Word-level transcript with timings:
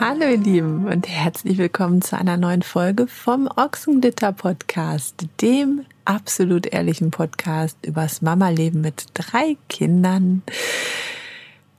Hallo 0.00 0.22
ihr 0.22 0.38
Lieben 0.38 0.86
und 0.86 1.06
herzlich 1.06 1.58
willkommen 1.58 2.00
zu 2.00 2.16
einer 2.16 2.38
neuen 2.38 2.62
Folge 2.62 3.06
vom 3.06 3.46
Ochsenglitter 3.54 4.32
Podcast, 4.32 5.26
dem 5.42 5.84
absolut 6.06 6.64
ehrlichen 6.64 7.10
Podcast 7.10 7.76
übers 7.84 8.22
Mama-Leben 8.22 8.80
mit 8.80 9.08
drei 9.12 9.58
Kindern. 9.68 10.40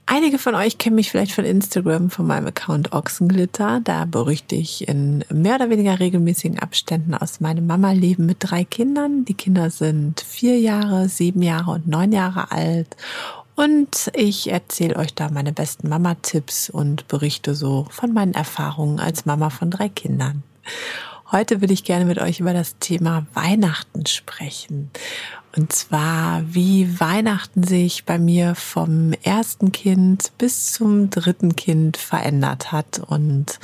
Einige 0.05 0.37
von 0.37 0.53
euch 0.53 0.77
kennen 0.77 0.97
mich 0.97 1.09
vielleicht 1.09 1.31
von 1.31 1.45
Instagram, 1.45 2.11
von 2.11 2.27
meinem 2.27 2.45
Account 2.45 2.93
Ochsenglitter. 2.93 3.81
Da 3.83 4.05
berichte 4.05 4.55
ich 4.55 4.87
in 4.87 5.25
mehr 5.33 5.55
oder 5.55 5.71
weniger 5.71 5.99
regelmäßigen 5.99 6.59
Abständen 6.59 7.15
aus 7.15 7.39
meinem 7.39 7.65
Mama-Leben 7.65 8.27
mit 8.27 8.37
drei 8.39 8.65
Kindern. 8.65 9.25
Die 9.25 9.33
Kinder 9.33 9.71
sind 9.71 10.21
vier 10.21 10.59
Jahre, 10.59 11.09
sieben 11.09 11.41
Jahre 11.41 11.71
und 11.71 11.87
neun 11.87 12.11
Jahre 12.11 12.51
alt. 12.51 12.95
Und 13.55 14.11
ich 14.13 14.51
erzähle 14.51 14.95
euch 14.95 15.13
da 15.13 15.29
meine 15.29 15.51
besten 15.51 15.89
Mama-Tipps 15.89 16.69
und 16.69 17.07
berichte 17.07 17.53
so 17.53 17.87
von 17.89 18.13
meinen 18.13 18.33
Erfahrungen 18.33 18.99
als 18.99 19.25
Mama 19.25 19.49
von 19.49 19.69
drei 19.69 19.89
Kindern. 19.89 20.43
Heute 21.31 21.61
will 21.61 21.71
ich 21.71 21.83
gerne 21.83 22.05
mit 22.05 22.19
euch 22.19 22.39
über 22.39 22.53
das 22.53 22.77
Thema 22.79 23.25
Weihnachten 23.33 24.05
sprechen. 24.05 24.91
Und 25.55 25.73
zwar, 25.73 26.43
wie 26.45 26.99
Weihnachten 26.99 27.63
sich 27.63 28.05
bei 28.05 28.17
mir 28.17 28.55
vom 28.55 29.11
ersten 29.21 29.73
Kind 29.73 30.31
bis 30.37 30.71
zum 30.71 31.09
dritten 31.09 31.57
Kind 31.57 31.97
verändert 31.97 32.71
hat 32.71 32.99
und 33.05 33.59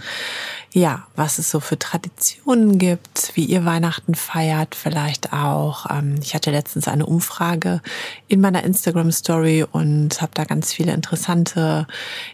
ja, 0.73 1.07
was 1.15 1.39
es 1.39 1.49
so 1.49 1.61
für 1.61 1.79
Traditionen 1.79 2.77
gibt, 2.77 3.31
wie 3.35 3.45
ihr 3.45 3.63
Weihnachten 3.63 4.15
feiert, 4.15 4.75
vielleicht 4.75 5.31
auch. 5.31 5.89
Ähm, 5.89 6.15
ich 6.21 6.35
hatte 6.35 6.51
letztens 6.51 6.89
eine 6.89 7.05
Umfrage 7.05 7.81
in 8.27 8.41
meiner 8.41 8.63
Instagram 8.63 9.11
Story 9.11 9.65
und 9.69 10.21
habe 10.21 10.33
da 10.33 10.43
ganz 10.43 10.73
viele 10.73 10.93
interessante, 10.93 11.87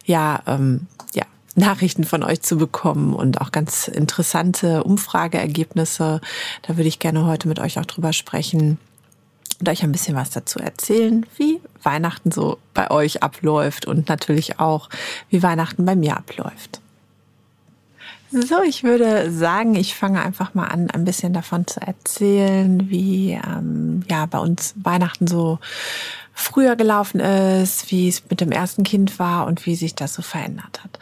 ja, 0.05 0.41
ähm, 0.47 0.87
ja, 1.13 1.25
Nachrichten 1.55 2.05
von 2.05 2.23
euch 2.23 2.41
zu 2.41 2.57
bekommen 2.57 3.13
und 3.13 3.39
auch 3.39 3.51
ganz 3.51 3.87
interessante 3.87 4.83
Umfrageergebnisse. 4.83 6.19
Da 6.63 6.75
würde 6.75 6.87
ich 6.87 6.97
gerne 6.97 7.25
heute 7.25 7.47
mit 7.47 7.59
euch 7.59 7.77
auch 7.77 7.85
drüber 7.85 8.13
sprechen 8.13 8.79
und 9.63 9.69
euch 9.69 9.83
ein 9.83 9.93
bisschen 9.93 10.17
was 10.17 10.29
dazu 10.29 10.59
erzählen, 10.59 11.25
wie 11.37 11.61
Weihnachten 11.83 12.31
so 12.31 12.57
bei 12.73 12.91
euch 12.91 13.23
abläuft 13.23 13.85
und 13.85 14.09
natürlich 14.09 14.59
auch, 14.59 14.89
wie 15.29 15.41
Weihnachten 15.41 15.85
bei 15.85 15.95
mir 15.95 16.17
abläuft. 16.17 16.81
So, 18.29 18.61
ich 18.61 18.83
würde 18.83 19.31
sagen, 19.31 19.75
ich 19.75 19.95
fange 19.95 20.21
einfach 20.21 20.53
mal 20.53 20.67
an, 20.67 20.89
ein 20.89 21.05
bisschen 21.05 21.31
davon 21.31 21.65
zu 21.65 21.79
erzählen, 21.79 22.89
wie 22.89 23.39
ähm, 23.41 24.03
ja 24.09 24.25
bei 24.25 24.39
uns 24.39 24.73
Weihnachten 24.75 25.27
so 25.27 25.59
früher 26.33 26.75
gelaufen 26.75 27.21
ist, 27.21 27.89
wie 27.89 28.09
es 28.09 28.23
mit 28.29 28.41
dem 28.41 28.51
ersten 28.51 28.83
Kind 28.83 29.17
war 29.17 29.45
und 29.45 29.65
wie 29.65 29.75
sich 29.75 29.95
das 29.95 30.13
so 30.13 30.21
verändert 30.21 30.83
hat. 30.83 30.99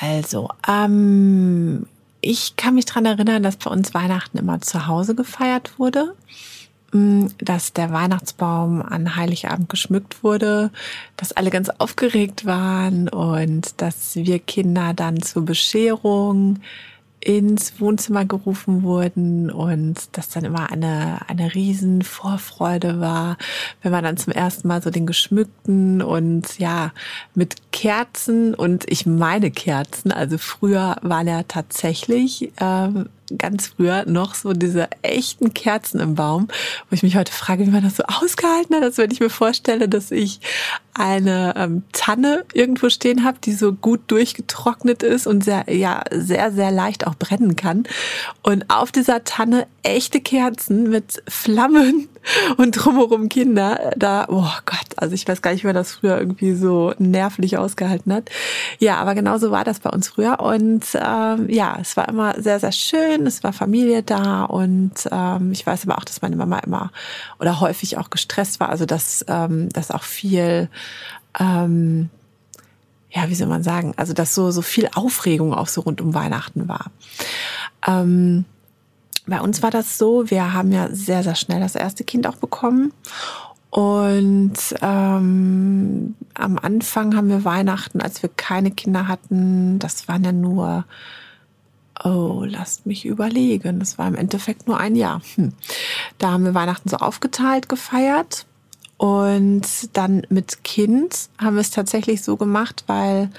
Also, 0.00 0.48
ähm, 0.66 1.86
ich 2.22 2.56
kann 2.56 2.74
mich 2.74 2.86
dran 2.86 3.04
erinnern, 3.04 3.42
dass 3.42 3.56
bei 3.56 3.70
uns 3.70 3.92
Weihnachten 3.92 4.38
immer 4.38 4.62
zu 4.62 4.86
Hause 4.86 5.14
gefeiert 5.14 5.78
wurde, 5.78 6.14
dass 6.92 7.72
der 7.72 7.92
Weihnachtsbaum 7.92 8.80
an 8.82 9.16
Heiligabend 9.16 9.68
geschmückt 9.68 10.22
wurde, 10.22 10.70
dass 11.16 11.32
alle 11.32 11.50
ganz 11.50 11.68
aufgeregt 11.68 12.46
waren 12.46 13.08
und 13.08 13.80
dass 13.80 14.16
wir 14.16 14.38
Kinder 14.38 14.94
dann 14.94 15.20
zur 15.20 15.44
Bescherung 15.44 16.60
ins 17.26 17.80
Wohnzimmer 17.80 18.24
gerufen 18.24 18.84
wurden 18.84 19.50
und 19.50 19.96
das 20.12 20.28
dann 20.28 20.44
immer 20.44 20.70
eine, 20.70 21.28
eine 21.28 21.56
riesen 21.56 22.02
Vorfreude 22.02 23.00
war, 23.00 23.36
wenn 23.82 23.90
man 23.90 24.04
dann 24.04 24.16
zum 24.16 24.32
ersten 24.32 24.68
Mal 24.68 24.80
so 24.80 24.90
den 24.90 25.06
geschmückten 25.06 26.02
und 26.02 26.58
ja, 26.60 26.92
mit 27.34 27.72
Kerzen 27.72 28.54
und 28.54 28.88
ich 28.88 29.06
meine 29.06 29.50
Kerzen, 29.50 30.12
also 30.12 30.38
früher 30.38 30.98
waren 31.02 31.26
ja 31.26 31.42
tatsächlich 31.42 32.52
ähm, 32.60 33.08
ganz 33.36 33.68
früher 33.68 34.04
noch 34.06 34.34
so 34.34 34.52
diese 34.52 34.88
echten 35.02 35.54
Kerzen 35.54 36.00
im 36.00 36.14
Baum, 36.14 36.48
wo 36.88 36.94
ich 36.94 37.02
mich 37.02 37.16
heute 37.16 37.32
frage, 37.32 37.66
wie 37.66 37.70
man 37.70 37.82
das 37.82 37.96
so 37.96 38.04
ausgehalten 38.04 38.76
hat, 38.76 38.82
als 38.82 38.98
wenn 38.98 39.10
ich 39.10 39.20
mir 39.20 39.30
vorstelle, 39.30 39.88
dass 39.88 40.10
ich 40.10 40.40
eine 40.98 41.54
ähm, 41.56 41.82
Tanne 41.92 42.44
irgendwo 42.54 42.88
stehen 42.88 43.24
habe, 43.24 43.38
die 43.44 43.52
so 43.52 43.72
gut 43.72 44.00
durchgetrocknet 44.06 45.02
ist 45.02 45.26
und 45.26 45.44
sehr, 45.44 45.70
ja, 45.70 46.02
sehr, 46.10 46.52
sehr 46.52 46.70
leicht 46.70 47.06
auch 47.06 47.14
brennen 47.14 47.54
kann. 47.54 47.84
Und 48.42 48.70
auf 48.70 48.92
dieser 48.92 49.24
Tanne 49.24 49.66
echte 49.82 50.20
Kerzen 50.20 50.88
mit 50.88 51.22
Flammen 51.28 52.08
und 52.56 52.72
drumherum 52.72 53.28
Kinder. 53.28 53.92
Da, 53.96 54.26
oh 54.28 54.50
Gott, 54.64 54.96
also 54.96 55.14
ich 55.14 55.28
weiß 55.28 55.42
gar 55.42 55.52
nicht, 55.52 55.64
wie 55.64 55.68
man 55.68 55.76
das 55.76 55.92
früher 55.92 56.18
irgendwie 56.18 56.54
so 56.54 56.94
nervlich 56.98 57.58
ausgehalten 57.58 58.12
hat. 58.12 58.30
Ja, 58.78 58.96
aber 58.96 59.14
genau 59.14 59.38
so 59.38 59.50
war 59.50 59.64
das 59.64 59.80
bei 59.80 59.90
uns 59.90 60.08
früher. 60.08 60.40
Und 60.40 60.84
ähm, 60.94 61.48
ja, 61.50 61.76
es 61.80 61.96
war 61.96 62.08
immer 62.08 62.40
sehr, 62.40 62.58
sehr 62.58 62.72
schön. 62.72 63.15
Es 63.24 63.44
war 63.44 63.52
Familie 63.52 64.02
da 64.02 64.44
und 64.44 65.08
ähm, 65.12 65.52
ich 65.52 65.64
weiß 65.64 65.84
aber 65.84 65.96
auch, 65.96 66.04
dass 66.04 66.22
meine 66.22 66.36
Mama 66.36 66.58
immer 66.58 66.90
oder 67.38 67.60
häufig 67.60 67.96
auch 67.96 68.10
gestresst 68.10 68.58
war. 68.58 68.68
Also 68.68 68.84
dass, 68.84 69.24
ähm, 69.28 69.68
dass 69.70 69.92
auch 69.92 70.02
viel 70.02 70.68
ähm, 71.38 72.10
ja, 73.10 73.28
wie 73.28 73.34
soll 73.34 73.48
man 73.48 73.62
sagen, 73.62 73.94
also 73.96 74.12
dass 74.12 74.34
so, 74.34 74.50
so 74.50 74.60
viel 74.60 74.90
Aufregung 74.94 75.54
auch 75.54 75.68
so 75.68 75.80
rund 75.80 76.02
um 76.02 76.12
Weihnachten 76.12 76.68
war. 76.68 76.90
Ähm, 77.86 78.44
bei 79.26 79.40
uns 79.40 79.62
war 79.62 79.70
das 79.70 79.96
so, 79.96 80.30
wir 80.30 80.52
haben 80.52 80.70
ja 80.70 80.88
sehr, 80.90 81.22
sehr 81.22 81.34
schnell 81.34 81.60
das 81.60 81.74
erste 81.74 82.04
Kind 82.04 82.26
auch 82.26 82.36
bekommen. 82.36 82.92
Und 83.70 84.54
ähm, 84.82 86.14
am 86.34 86.58
Anfang 86.58 87.16
haben 87.16 87.28
wir 87.28 87.44
Weihnachten, 87.44 88.00
als 88.00 88.22
wir 88.22 88.30
keine 88.36 88.70
Kinder 88.70 89.08
hatten, 89.08 89.78
das 89.78 90.08
waren 90.08 90.24
ja 90.24 90.32
nur, 90.32 90.84
oh, 92.04 92.44
lasst 92.46 92.86
mich 92.86 93.04
überlegen, 93.04 93.78
das 93.80 93.98
war 93.98 94.08
im 94.08 94.14
Endeffekt 94.14 94.66
nur 94.66 94.78
ein 94.78 94.96
Jahr. 94.96 95.22
Hm. 95.34 95.52
Da 96.18 96.30
haben 96.32 96.44
wir 96.44 96.54
Weihnachten 96.54 96.88
so 96.88 96.96
aufgeteilt 96.96 97.68
gefeiert. 97.68 98.46
Und 98.98 99.66
dann 99.92 100.22
mit 100.30 100.64
Kind 100.64 101.28
haben 101.38 101.56
wir 101.56 101.60
es 101.60 101.70
tatsächlich 101.70 102.22
so 102.22 102.36
gemacht, 102.36 102.84
weil 102.86 103.30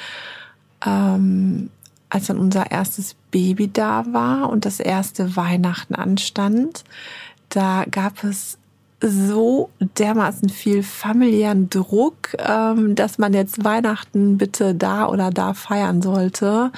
ähm, 0.85 1.71
als 2.09 2.27
dann 2.27 2.37
unser 2.37 2.69
erstes 2.71 3.15
Baby 3.31 3.71
da 3.71 4.05
war 4.11 4.49
und 4.49 4.65
das 4.65 4.79
erste 4.79 5.35
Weihnachten 5.35 5.95
anstand, 5.95 6.83
da 7.49 7.85
gab 7.89 8.23
es 8.23 8.57
so 8.99 9.69
dermaßen 9.79 10.49
viel 10.49 10.81
familiären 10.81 11.69
Druck, 11.69 12.35
ähm, 12.39 12.95
dass 12.95 13.17
man 13.17 13.33
jetzt 13.33 13.63
Weihnachten 13.63 14.37
bitte 14.37 14.73
da 14.73 15.07
oder 15.07 15.29
da 15.29 15.53
feiern 15.53 16.01
sollte, 16.01 16.71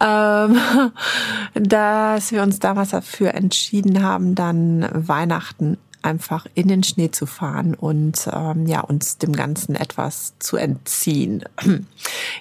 ähm, 0.00 0.58
dass 1.54 2.32
wir 2.32 2.42
uns 2.42 2.58
damals 2.58 2.90
dafür 2.90 3.34
entschieden 3.34 4.02
haben, 4.02 4.34
dann 4.34 4.88
Weihnachten 4.92 5.76
einfach 6.02 6.46
in 6.54 6.68
den 6.68 6.82
Schnee 6.82 7.10
zu 7.10 7.26
fahren 7.26 7.74
und 7.74 8.28
ähm, 8.32 8.66
ja 8.66 8.80
uns 8.80 9.18
dem 9.18 9.32
Ganzen 9.32 9.76
etwas 9.76 10.34
zu 10.38 10.56
entziehen. 10.56 11.44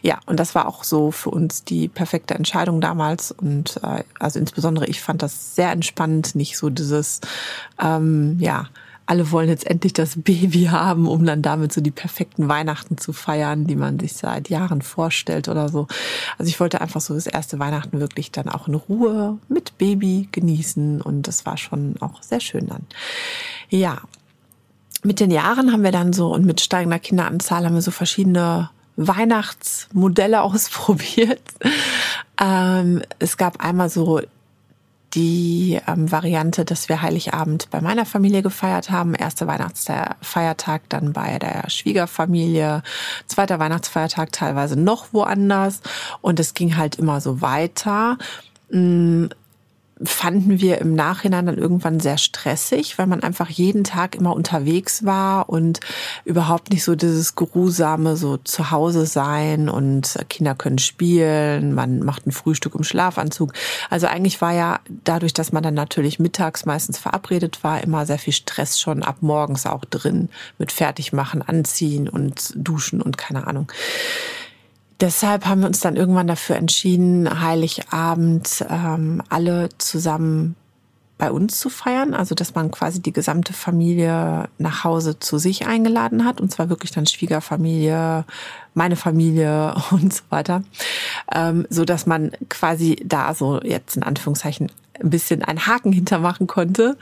ja, 0.02 0.20
und 0.26 0.40
das 0.40 0.56
war 0.56 0.68
auch 0.68 0.84
so 0.84 1.12
für 1.12 1.30
uns 1.30 1.64
die 1.64 1.88
perfekte 1.88 2.34
Entscheidung 2.34 2.82
damals 2.82 3.32
und 3.32 3.80
äh, 3.84 4.04
also 4.20 4.40
insbesondere 4.40 4.88
ich 4.88 5.02
fand 5.02 5.22
das 5.22 5.56
sehr 5.56 5.72
entspannend, 5.72 6.34
nicht 6.34 6.58
so 6.58 6.70
dieses 6.70 7.22
ähm, 7.80 8.38
ja 8.40 8.68
alle 9.12 9.30
wollen 9.30 9.50
jetzt 9.50 9.68
endlich 9.68 9.92
das 9.92 10.14
Baby 10.16 10.70
haben, 10.72 11.06
um 11.06 11.26
dann 11.26 11.42
damit 11.42 11.74
so 11.74 11.82
die 11.82 11.92
perfekten 11.92 12.48
Weihnachten 12.48 12.98
zu 12.98 13.12
feiern, 13.12 13.68
die 13.68 13.76
man 13.76 14.00
sich 14.00 14.14
seit 14.14 14.48
Jahren 14.48 14.82
vorstellt 14.82 15.50
oder 15.50 15.68
so. 15.68 15.88
Also 16.38 16.48
ich 16.48 16.62
wollte 16.62 16.80
einfach 16.80 17.02
so 17.02 17.14
das 17.14 17.28
erste 17.28 17.60
Weihnachten 17.60 18.00
wirklich 18.00 18.32
dann 18.32 18.48
auch 18.48 18.70
in 18.70 18.76
Ruhe 18.76 19.38
mit 19.50 19.78
Baby 19.78 20.30
genießen 20.32 21.02
und 21.02 21.28
das 21.28 21.46
war 21.46 21.58
schon 21.58 21.96
auch 22.00 22.24
sehr 22.24 22.40
schön 22.40 22.68
dann. 22.68 22.86
Ja, 23.70 23.98
mit 25.04 25.20
den 25.20 25.30
Jahren 25.30 25.74
haben 25.74 25.84
wir 25.84 25.92
dann 25.92 26.14
so 26.14 26.34
und 26.34 26.46
mit 26.46 26.62
steigender 26.62 27.00
Kinderanzahl 27.00 27.66
haben 27.66 27.76
wir 27.76 27.82
so 27.82 27.92
verschiedene 27.92 28.70
Weihnachtsmodelle 28.96 30.42
ausprobiert. 30.42 31.42
Ähm, 32.40 33.02
es 33.20 33.36
gab 33.36 33.62
einmal 33.62 33.90
so 33.90 34.22
die 35.14 35.80
ähm, 35.88 36.12
Variante, 36.12 36.66
dass 36.66 36.90
wir 36.90 37.02
Heiligabend 37.02 37.70
bei 37.70 37.82
meiner 37.82 38.06
Familie 38.06 38.42
gefeiert 38.42 38.90
haben. 38.90 39.14
Erster 39.14 39.48
Weihnachtsfeiertag 39.48 40.84
dann 40.90 41.14
bei 41.14 41.40
der 41.40 41.70
Schwiegerfamilie, 41.70 42.84
zweiter 43.28 43.60
Weihnachtsfeiertag 43.60 44.32
teilweise 44.32 44.80
noch 44.80 45.14
woanders. 45.14 45.82
Und 46.22 46.40
es 46.40 46.54
ging 46.54 46.78
halt 46.78 46.96
immer 46.96 47.22
so 47.22 47.42
weiter. 47.42 48.18
Fanden 50.04 50.60
wir 50.60 50.80
im 50.80 50.96
Nachhinein 50.96 51.46
dann 51.46 51.58
irgendwann 51.58 52.00
sehr 52.00 52.18
stressig, 52.18 52.98
weil 52.98 53.08
man 53.08 53.24
einfach 53.24 53.50
jeden 53.50 53.84
Tag 53.84 54.16
immer 54.16 54.36
unterwegs 54.36 55.06
war 55.06 55.50
und 55.50 55.80
überhaupt 56.26 56.72
nicht 56.72 56.84
so 56.84 56.96
dieses 56.96 57.36
geruhsame 57.36 58.16
so 58.16 58.38
zu 58.38 58.72
Hause 58.72 59.06
sein 59.06 59.70
und 59.70 60.18
Kinder 60.30 60.56
können 60.56 60.80
spielen, 60.80 61.74
man 61.74 62.00
macht 62.00 62.28
ein 62.28 62.32
Frühstück 62.32 62.76
im 62.76 62.84
Schlafanzug. 62.84 63.54
Also 63.90 64.08
eigentlich 64.08 64.42
war 64.42 64.54
ja 64.54 64.80
dadurch, 65.04 65.34
dass 65.34 65.52
man 65.52 65.64
dann 65.64 65.74
natürlich 65.74 66.20
mittags 66.20 66.66
meistens 66.66 66.98
verabredet 66.98 67.64
war, 67.64 67.84
immer 67.84 68.06
sehr 68.06 68.20
viel 68.20 68.34
Stress 68.34 68.80
schon 68.80 69.04
ab 69.04 69.18
morgens 69.22 69.66
auch 69.66 69.86
drin 69.86 70.30
mit 70.58 70.72
Fertigmachen, 70.72 71.42
Anziehen 71.42 72.10
und 72.10 72.54
Duschen 72.56 73.02
und 73.02 73.18
keine 73.18 73.48
Ahnung. 73.48 73.72
Deshalb 75.02 75.46
haben 75.46 75.62
wir 75.62 75.68
uns 75.68 75.80
dann 75.80 75.96
irgendwann 75.96 76.28
dafür 76.28 76.56
entschieden, 76.56 77.42
Heiligabend 77.42 78.66
ähm, 78.70 79.22
alle 79.30 79.70
zusammen 79.78 80.56
bei 81.18 81.32
uns 81.32 81.60
zu 81.60 81.70
feiern, 81.70 82.16
also 82.16 82.34
dass 82.34 82.56
man 82.56 82.72
quasi 82.72 83.00
die 83.00 83.14
gesamte 83.14 83.54
Familie 83.54 84.50
nach 84.58 84.84
Hause 84.84 85.20
zu 85.20 85.38
sich 85.38 85.68
eingeladen 85.68 86.26
hat. 86.26 86.42
Und 86.42 86.52
zwar 86.52 86.70
wirklich 86.70 86.90
dann 86.90 87.06
Schwiegerfamilie, 87.06 88.26
meine 88.74 88.96
Familie 88.96 89.76
und 89.92 90.12
so 90.12 90.24
weiter, 90.30 90.64
ähm, 91.32 91.68
so 91.70 91.86
dass 91.86 92.08
man 92.08 92.32
quasi 92.50 93.04
da 93.06 93.36
so 93.36 93.62
jetzt 93.62 93.98
in 93.98 94.04
Anführungszeichen 94.04 94.72
ein 95.02 95.10
bisschen 95.10 95.44
einen 95.44 95.66
Haken 95.68 95.92
hintermachen 95.92 96.48
konnte, 96.48 96.98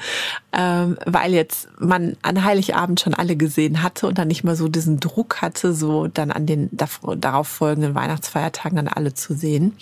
ähm, 0.54 0.98
weil 1.06 1.34
jetzt 1.34 1.68
man 1.80 2.16
an 2.22 2.44
Heiligabend 2.44 3.00
schon 3.00 3.14
alle 3.14 3.36
gesehen 3.36 3.84
hatte 3.84 4.08
und 4.08 4.18
dann 4.18 4.28
nicht 4.28 4.44
mehr 4.44 4.56
so 4.56 4.68
diesen 4.68 5.00
Druck 5.00 5.42
hatte, 5.42 5.74
so 5.74 6.08
dann 6.08 6.32
an 6.32 6.46
den 6.46 6.70
darauf 6.72 7.48
folgenden 7.48 7.96
Weihnachtsfeiertagen 7.96 8.76
dann 8.76 8.88
alle 8.88 9.14
zu 9.14 9.34
sehen. 9.34 9.76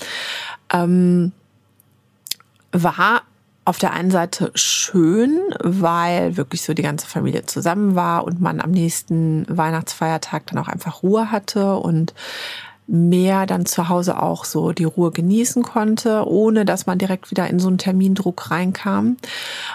Ähm, 0.72 1.32
war 2.72 3.24
auf 3.68 3.80
der 3.80 3.92
einen 3.92 4.12
Seite 4.12 4.52
schön, 4.56 5.42
weil 5.60 6.38
wirklich 6.38 6.62
so 6.62 6.74
die 6.74 6.84
ganze 6.84 7.06
Familie 7.06 7.46
zusammen 7.46 7.96
war 7.96 8.24
und 8.24 8.40
man 8.40 8.62
am 8.62 8.72
nächsten 8.72 9.46
Weihnachtsfeiertag 9.50 10.48
dann 10.48 10.58
auch 10.60 10.70
einfach 10.70 11.04
Ruhe 11.04 11.32
hatte 11.32 11.76
und 11.76 12.14
mehr 12.88 13.46
dann 13.46 13.66
zu 13.66 13.90
Hause 13.90 14.22
auch 14.22 14.46
so 14.46 14.72
die 14.72 14.86
Ruhe 14.86 15.12
genießen 15.12 15.62
konnte, 15.62 16.26
ohne 16.26 16.64
dass 16.64 16.86
man 16.86 16.98
direkt 16.98 17.30
wieder 17.30 17.48
in 17.48 17.60
so 17.60 17.68
einen 17.68 17.78
Termindruck 17.78 18.50
reinkam. 18.50 19.18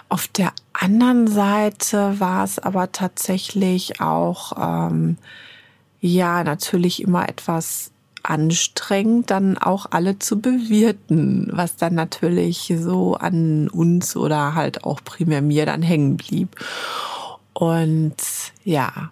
Auf 0.09 0.29
der 0.29 0.53
anderen 0.73 1.27
Seite 1.27 2.19
war 2.19 2.45
es 2.45 2.59
aber 2.59 2.91
tatsächlich 2.91 4.01
auch, 4.01 4.53
ähm, 4.59 5.19
ja, 6.01 6.43
natürlich 6.43 7.03
immer 7.03 7.29
etwas 7.29 7.91
anstrengend, 8.23 9.31
dann 9.31 9.59
auch 9.59 9.87
alle 9.91 10.19
zu 10.19 10.41
bewirten, 10.41 11.49
was 11.53 11.77
dann 11.77 11.95
natürlich 11.95 12.73
so 12.79 13.15
an 13.15 13.69
uns 13.69 14.17
oder 14.17 14.55
halt 14.55 14.85
auch 14.85 15.01
primär 15.05 15.43
mir 15.43 15.67
dann 15.67 15.83
hängen 15.83 16.17
blieb. 16.17 16.57
Und 17.53 18.17
ja, 18.65 19.11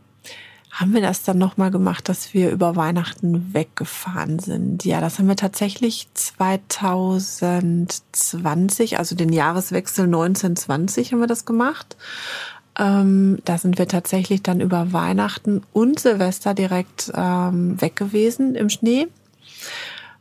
haben 0.71 0.95
wir 0.95 1.01
das 1.01 1.25
dann 1.25 1.39
nochmal 1.39 1.73
gemacht, 1.73 2.09
dass 2.09 2.33
wir 2.33 2.51
über 2.51 2.77
Weihnachten 2.77 3.53
weggefahren 3.53 4.39
sind. 4.39 4.85
Ja, 4.85 5.01
das 5.01 5.19
haben 5.19 5.27
wir 5.27 5.35
tatsächlich 5.37 6.07
2020, 6.15 8.99
also 8.99 9.17
den 9.17 9.33
Jahreswechsel 9.33 10.05
1920 10.05 11.13
haben 11.13 11.19
wir 11.21 11.27
das 11.27 11.45
gemacht. 11.45 11.97
Ähm, 12.79 13.41
da 13.45 13.59
sind 13.59 13.79
wir 13.79 13.89
tatsächlich 13.89 14.43
dann 14.43 14.61
über 14.61 14.93
Weihnachten 14.93 15.63
und 15.73 15.99
Silvester 15.99 16.55
direkt 16.55 17.11
ähm, 17.15 17.81
weg 17.81 17.97
gewesen 17.97 18.55
im 18.55 18.71
Schnee. 18.71 19.09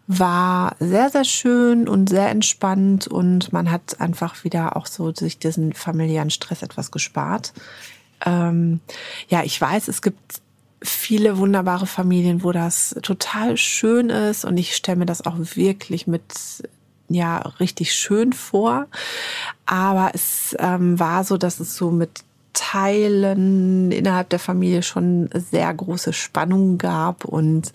War 0.07 0.75
sehr, 0.79 1.11
sehr 1.11 1.25
schön 1.25 1.87
und 1.87 2.09
sehr 2.09 2.29
entspannt 2.29 3.05
und 3.07 3.53
man 3.53 3.69
hat 3.69 4.01
einfach 4.01 4.43
wieder 4.43 4.75
auch 4.75 4.87
so 4.87 5.13
sich 5.13 5.37
diesen 5.37 5.73
familiären 5.73 6.31
Stress 6.31 6.63
etwas 6.63 6.89
gespart. 6.89 7.53
Ähm, 8.25 8.79
ja, 9.27 9.43
ich 9.43 9.59
weiß, 9.59 9.87
es 9.87 10.01
gibt 10.01 10.41
viele 10.81 11.37
wunderbare 11.37 11.87
Familien, 11.87 12.43
wo 12.43 12.51
das 12.51 12.95
total 13.01 13.57
schön 13.57 14.09
ist 14.09 14.45
und 14.45 14.57
ich 14.57 14.75
stelle 14.75 14.97
mir 14.97 15.05
das 15.05 15.25
auch 15.25 15.35
wirklich 15.37 16.07
mit 16.07 16.23
ja 17.09 17.39
richtig 17.59 17.93
schön 17.93 18.33
vor. 18.33 18.87
Aber 19.65 20.11
es 20.13 20.55
ähm, 20.59 20.99
war 20.99 21.23
so, 21.23 21.37
dass 21.37 21.59
es 21.59 21.75
so 21.75 21.91
mit 21.91 22.23
Teilen 22.53 23.91
innerhalb 23.91 24.29
der 24.29 24.39
Familie 24.39 24.83
schon 24.83 25.29
sehr 25.33 25.73
große 25.73 26.13
Spannungen 26.13 26.77
gab 26.77 27.25
und 27.25 27.73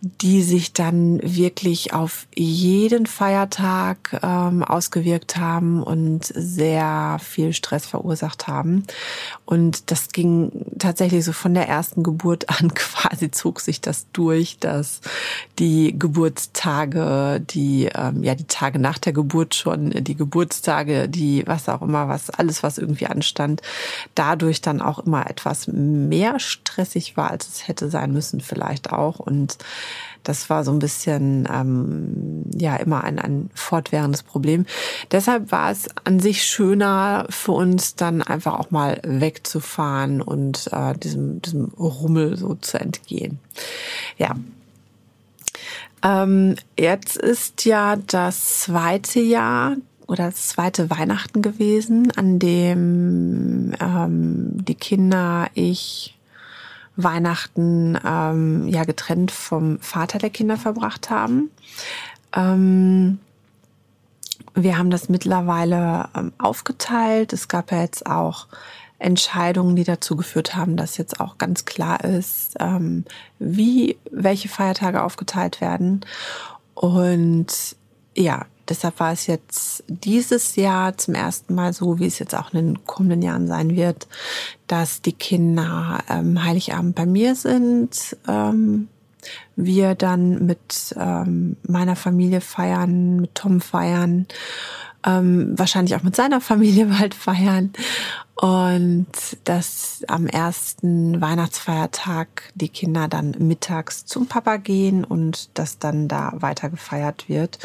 die 0.00 0.42
sich 0.42 0.72
dann 0.72 1.20
wirklich 1.22 1.92
auf 1.92 2.26
jeden 2.34 3.06
Feiertag 3.06 4.20
ähm, 4.22 4.62
ausgewirkt 4.62 5.36
haben 5.36 5.82
und 5.82 6.24
sehr 6.24 7.18
viel 7.22 7.52
Stress 7.52 7.86
verursacht 7.86 8.46
haben. 8.46 8.84
Und 9.44 9.90
das 9.90 10.08
ging 10.08 10.52
tatsächlich 10.78 11.24
so 11.24 11.32
von 11.32 11.54
der 11.54 11.68
ersten 11.68 12.02
Geburt 12.02 12.48
an 12.60 12.74
quasi 12.74 13.30
zog 13.30 13.60
sich 13.60 13.80
das 13.80 14.06
durch, 14.12 14.58
dass 14.58 15.00
die 15.58 15.98
Geburtstage, 15.98 17.40
die 17.40 17.88
ähm, 17.94 18.22
ja 18.22 18.34
die 18.34 18.46
Tage 18.46 18.78
nach 18.78 18.98
der 18.98 19.12
Geburt 19.12 19.54
schon, 19.54 19.90
die 19.90 20.16
Geburtstage, 20.16 21.08
die 21.08 21.42
was 21.46 21.68
auch 21.68 21.82
immer, 21.82 22.08
was 22.08 22.30
alles 22.30 22.62
was 22.62 22.78
irgendwie 22.78 23.06
anstand, 23.06 23.62
dadurch 24.14 24.60
dann 24.60 24.80
auch 24.80 25.00
immer 25.00 25.28
etwas 25.28 25.68
mehr 25.68 26.38
stressig 26.38 27.16
war, 27.16 27.30
als 27.30 27.48
es 27.48 27.68
hätte 27.68 27.90
sein 27.90 28.12
müssen 28.12 28.40
vielleicht 28.40 28.92
auch. 28.92 29.18
Und 29.18 29.58
das 30.22 30.50
war 30.50 30.64
so 30.64 30.72
ein 30.72 30.80
bisschen 30.80 31.48
ähm, 31.52 32.44
ja 32.54 32.76
immer 32.76 33.04
ein, 33.04 33.18
ein 33.18 33.50
fortwährendes 33.54 34.22
Problem. 34.22 34.66
Deshalb 35.12 35.52
war 35.52 35.70
es 35.70 35.88
an 36.04 36.18
sich 36.18 36.42
schöner 36.42 37.26
für 37.30 37.52
uns 37.52 37.94
dann 37.94 38.22
einfach 38.22 38.58
auch 38.58 38.70
mal 38.70 39.00
wegzufahren 39.04 40.20
und 40.20 40.68
äh, 40.72 40.94
diesem, 40.98 41.40
diesem 41.42 41.66
Rummel 41.78 42.36
so 42.36 42.54
zu 42.54 42.80
entgehen. 42.80 43.38
Ja, 44.18 44.34
ähm, 46.02 46.56
jetzt 46.78 47.16
ist 47.16 47.64
ja 47.64 47.96
das 47.96 48.60
zweite 48.60 49.20
Jahr 49.20 49.76
oder 50.06 50.26
das 50.26 50.48
zweite 50.48 50.90
Weihnachten 50.90 51.42
gewesen, 51.42 52.12
an 52.16 52.38
dem 52.38 53.74
ähm, 53.80 54.64
die 54.64 54.74
Kinder, 54.74 55.48
ich 55.54 56.16
Weihnachten 56.96 57.98
ähm, 58.04 58.68
ja 58.68 58.84
getrennt 58.84 59.30
vom 59.30 59.78
Vater 59.80 60.18
der 60.18 60.30
Kinder 60.30 60.56
verbracht 60.56 61.10
haben. 61.10 61.50
Ähm, 62.34 63.18
wir 64.54 64.78
haben 64.78 64.90
das 64.90 65.08
mittlerweile 65.10 66.08
ähm, 66.16 66.32
aufgeteilt. 66.38 67.34
Es 67.34 67.48
gab 67.48 67.70
ja 67.70 67.82
jetzt 67.82 68.06
auch 68.06 68.46
Entscheidungen, 68.98 69.76
die 69.76 69.84
dazu 69.84 70.16
geführt 70.16 70.56
haben, 70.56 70.78
dass 70.78 70.96
jetzt 70.96 71.20
auch 71.20 71.36
ganz 71.36 71.66
klar 71.66 72.02
ist, 72.02 72.54
ähm, 72.60 73.04
wie 73.38 73.98
welche 74.10 74.48
Feiertage 74.48 75.02
aufgeteilt 75.02 75.60
werden. 75.60 76.00
Und 76.74 77.76
ja, 78.14 78.46
Deshalb 78.68 79.00
war 79.00 79.12
es 79.12 79.26
jetzt 79.26 79.84
dieses 79.88 80.56
Jahr 80.56 80.96
zum 80.96 81.14
ersten 81.14 81.54
Mal 81.54 81.72
so, 81.72 81.98
wie 81.98 82.06
es 82.06 82.18
jetzt 82.18 82.34
auch 82.34 82.52
in 82.52 82.66
den 82.66 82.84
kommenden 82.84 83.22
Jahren 83.22 83.46
sein 83.46 83.76
wird, 83.76 84.08
dass 84.66 85.02
die 85.02 85.12
Kinder 85.12 86.02
ähm, 86.08 86.42
Heiligabend 86.42 86.94
bei 86.94 87.06
mir 87.06 87.34
sind. 87.34 88.16
Ähm, 88.28 88.88
wir 89.56 89.94
dann 89.94 90.46
mit 90.46 90.94
ähm, 90.96 91.56
meiner 91.66 91.96
Familie 91.96 92.40
feiern, 92.40 93.16
mit 93.20 93.34
Tom 93.34 93.60
feiern, 93.60 94.26
ähm, 95.04 95.58
wahrscheinlich 95.58 95.96
auch 95.96 96.02
mit 96.02 96.14
seiner 96.14 96.40
Familie 96.40 96.86
bald 96.98 97.14
feiern 97.14 97.72
und 98.36 99.06
dass 99.44 100.04
am 100.08 100.26
ersten 100.26 101.22
Weihnachtsfeiertag 101.22 102.52
die 102.54 102.68
Kinder 102.68 103.08
dann 103.08 103.34
mittags 103.38 104.04
zum 104.04 104.26
Papa 104.26 104.58
gehen 104.58 105.04
und 105.04 105.48
dass 105.58 105.78
dann 105.78 106.06
da 106.06 106.34
weiter 106.36 106.68
gefeiert 106.68 107.30
wird. 107.30 107.58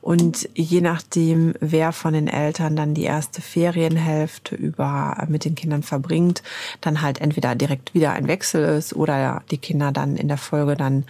Und 0.00 0.48
je 0.54 0.80
nachdem, 0.80 1.52
wer 1.60 1.92
von 1.92 2.14
den 2.14 2.26
Eltern 2.26 2.74
dann 2.74 2.94
die 2.94 3.02
erste 3.02 3.42
Ferienhälfte 3.42 4.54
über 4.54 5.26
mit 5.28 5.44
den 5.44 5.56
Kindern 5.56 5.82
verbringt, 5.82 6.42
dann 6.80 7.02
halt 7.02 7.20
entweder 7.20 7.54
direkt 7.54 7.92
wieder 7.92 8.12
ein 8.12 8.26
Wechsel 8.26 8.64
ist 8.64 8.96
oder 8.96 9.42
die 9.50 9.58
Kinder 9.58 9.92
dann 9.92 10.16
in 10.16 10.28
der 10.28 10.38
Folge 10.38 10.74
dann 10.74 11.04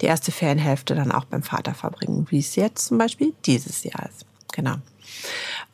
die 0.00 0.06
erste 0.06 0.32
Ferienhälfte 0.32 0.94
dann 0.94 1.12
auch 1.12 1.26
beim 1.26 1.42
Vater 1.42 1.74
verbringen, 1.74 2.26
wie 2.30 2.38
es 2.38 2.56
jetzt 2.56 2.86
zum 2.86 2.96
Beispiel 2.96 3.34
dieses 3.44 3.84
Jahr 3.84 4.08
ist. 4.08 4.24
Genau. 4.52 4.76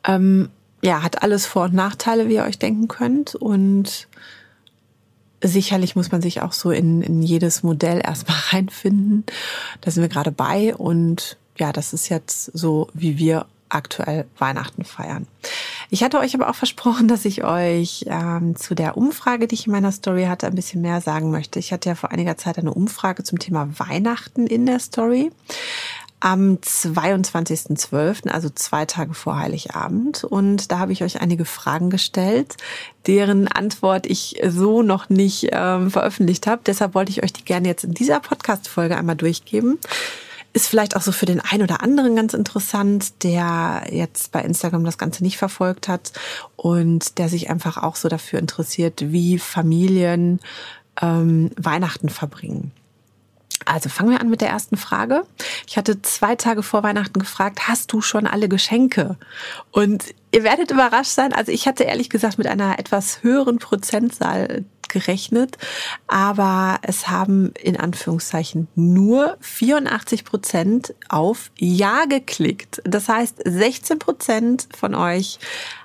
Ähm, 0.03 0.49
ja, 0.81 1.03
hat 1.03 1.23
alles 1.23 1.45
Vor- 1.45 1.65
und 1.65 1.73
Nachteile, 1.73 2.27
wie 2.27 2.35
ihr 2.35 2.43
euch 2.43 2.59
denken 2.59 2.87
könnt. 2.87 3.35
Und 3.35 4.07
sicherlich 5.41 5.95
muss 5.95 6.11
man 6.11 6.21
sich 6.21 6.41
auch 6.41 6.53
so 6.53 6.71
in, 6.71 7.01
in 7.01 7.21
jedes 7.21 7.63
Modell 7.63 8.01
erstmal 8.03 8.37
reinfinden. 8.51 9.25
Da 9.81 9.91
sind 9.91 10.01
wir 10.01 10.09
gerade 10.09 10.31
bei. 10.31 10.75
Und 10.75 11.37
ja, 11.57 11.71
das 11.71 11.93
ist 11.93 12.09
jetzt 12.09 12.45
so, 12.53 12.89
wie 12.93 13.17
wir 13.17 13.45
aktuell 13.69 14.25
Weihnachten 14.37 14.83
feiern. 14.83 15.27
Ich 15.89 16.03
hatte 16.03 16.19
euch 16.19 16.35
aber 16.35 16.49
auch 16.49 16.55
versprochen, 16.55 17.07
dass 17.07 17.25
ich 17.25 17.43
euch 17.43 18.05
ähm, 18.07 18.55
zu 18.55 18.75
der 18.75 18.97
Umfrage, 18.97 19.47
die 19.47 19.55
ich 19.55 19.67
in 19.67 19.71
meiner 19.71 19.91
Story 19.91 20.25
hatte, 20.25 20.47
ein 20.47 20.55
bisschen 20.55 20.81
mehr 20.81 21.01
sagen 21.01 21.31
möchte. 21.31 21.59
Ich 21.59 21.71
hatte 21.71 21.89
ja 21.89 21.95
vor 21.95 22.11
einiger 22.11 22.37
Zeit 22.37 22.57
eine 22.57 22.73
Umfrage 22.73 23.23
zum 23.23 23.39
Thema 23.39 23.67
Weihnachten 23.77 24.47
in 24.47 24.65
der 24.65 24.79
Story 24.79 25.31
am 26.21 26.59
22.12., 26.61 28.29
also 28.29 28.49
zwei 28.49 28.85
Tage 28.85 29.13
vor 29.13 29.37
Heiligabend. 29.37 30.23
Und 30.23 30.71
da 30.71 30.79
habe 30.79 30.93
ich 30.93 31.03
euch 31.03 31.19
einige 31.19 31.45
Fragen 31.45 31.89
gestellt, 31.89 32.55
deren 33.07 33.47
Antwort 33.47 34.05
ich 34.05 34.39
so 34.47 34.83
noch 34.83 35.09
nicht 35.09 35.49
ähm, 35.51 35.91
veröffentlicht 35.91 36.47
habe. 36.47 36.61
Deshalb 36.65 36.93
wollte 36.93 37.11
ich 37.11 37.23
euch 37.23 37.33
die 37.33 37.43
gerne 37.43 37.67
jetzt 37.67 37.83
in 37.83 37.93
dieser 37.93 38.19
Podcast-Folge 38.19 38.95
einmal 38.95 39.15
durchgeben. 39.15 39.79
Ist 40.53 40.67
vielleicht 40.67 40.95
auch 40.95 41.01
so 41.01 41.11
für 41.11 41.25
den 41.25 41.39
einen 41.39 41.63
oder 41.63 41.81
anderen 41.81 42.15
ganz 42.15 42.33
interessant, 42.33 43.23
der 43.23 43.87
jetzt 43.89 44.31
bei 44.31 44.41
Instagram 44.41 44.83
das 44.83 44.99
Ganze 44.99 45.23
nicht 45.23 45.37
verfolgt 45.37 45.87
hat 45.87 46.11
und 46.55 47.17
der 47.17 47.29
sich 47.29 47.49
einfach 47.49 47.77
auch 47.77 47.95
so 47.95 48.09
dafür 48.09 48.37
interessiert, 48.37 49.11
wie 49.11 49.39
Familien 49.39 50.39
ähm, 51.01 51.51
Weihnachten 51.57 52.09
verbringen. 52.09 52.73
Also 53.65 53.89
fangen 53.89 54.11
wir 54.11 54.21
an 54.21 54.29
mit 54.29 54.41
der 54.41 54.49
ersten 54.49 54.77
Frage. 54.77 55.23
Ich 55.67 55.77
hatte 55.77 56.01
zwei 56.01 56.35
Tage 56.35 56.63
vor 56.63 56.83
Weihnachten 56.83 57.19
gefragt, 57.19 57.67
hast 57.67 57.91
du 57.93 58.01
schon 58.01 58.27
alle 58.27 58.49
Geschenke? 58.49 59.17
Und 59.71 60.05
ihr 60.31 60.43
werdet 60.43 60.71
überrascht 60.71 61.11
sein. 61.11 61.33
Also 61.33 61.51
ich 61.51 61.67
hatte 61.67 61.83
ehrlich 61.83 62.09
gesagt 62.09 62.37
mit 62.37 62.47
einer 62.47 62.79
etwas 62.79 63.23
höheren 63.23 63.59
Prozentzahl 63.59 64.65
gerechnet, 64.91 65.57
aber 66.07 66.79
es 66.81 67.07
haben 67.07 67.53
in 67.61 67.77
Anführungszeichen 67.77 68.67
nur 68.75 69.37
84 69.39 70.25
Prozent 70.25 70.93
auf 71.09 71.51
Ja 71.57 72.05
geklickt. 72.05 72.81
Das 72.83 73.07
heißt, 73.07 73.41
16 73.43 73.99
Prozent 73.99 74.67
von 74.77 74.93
euch 74.93 75.39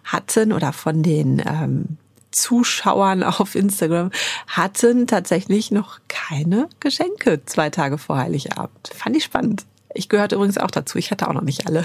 hatten 0.04 0.52
oder 0.52 0.72
von 0.72 1.02
den 1.02 1.42
ähm, 1.46 1.98
Zuschauern 2.36 3.22
auf 3.22 3.54
Instagram 3.54 4.10
hatten 4.46 5.06
tatsächlich 5.06 5.70
noch 5.70 6.00
keine 6.08 6.68
Geschenke 6.80 7.40
zwei 7.46 7.70
Tage 7.70 7.98
vor 7.98 8.18
Heiligabend. 8.18 8.90
Fand 8.94 9.16
ich 9.16 9.24
spannend. 9.24 9.64
Ich 9.94 10.08
gehörte 10.08 10.36
übrigens 10.36 10.58
auch 10.58 10.70
dazu. 10.70 10.98
Ich 10.98 11.10
hatte 11.10 11.28
auch 11.28 11.32
noch 11.32 11.42
nicht 11.42 11.66
alle. 11.66 11.84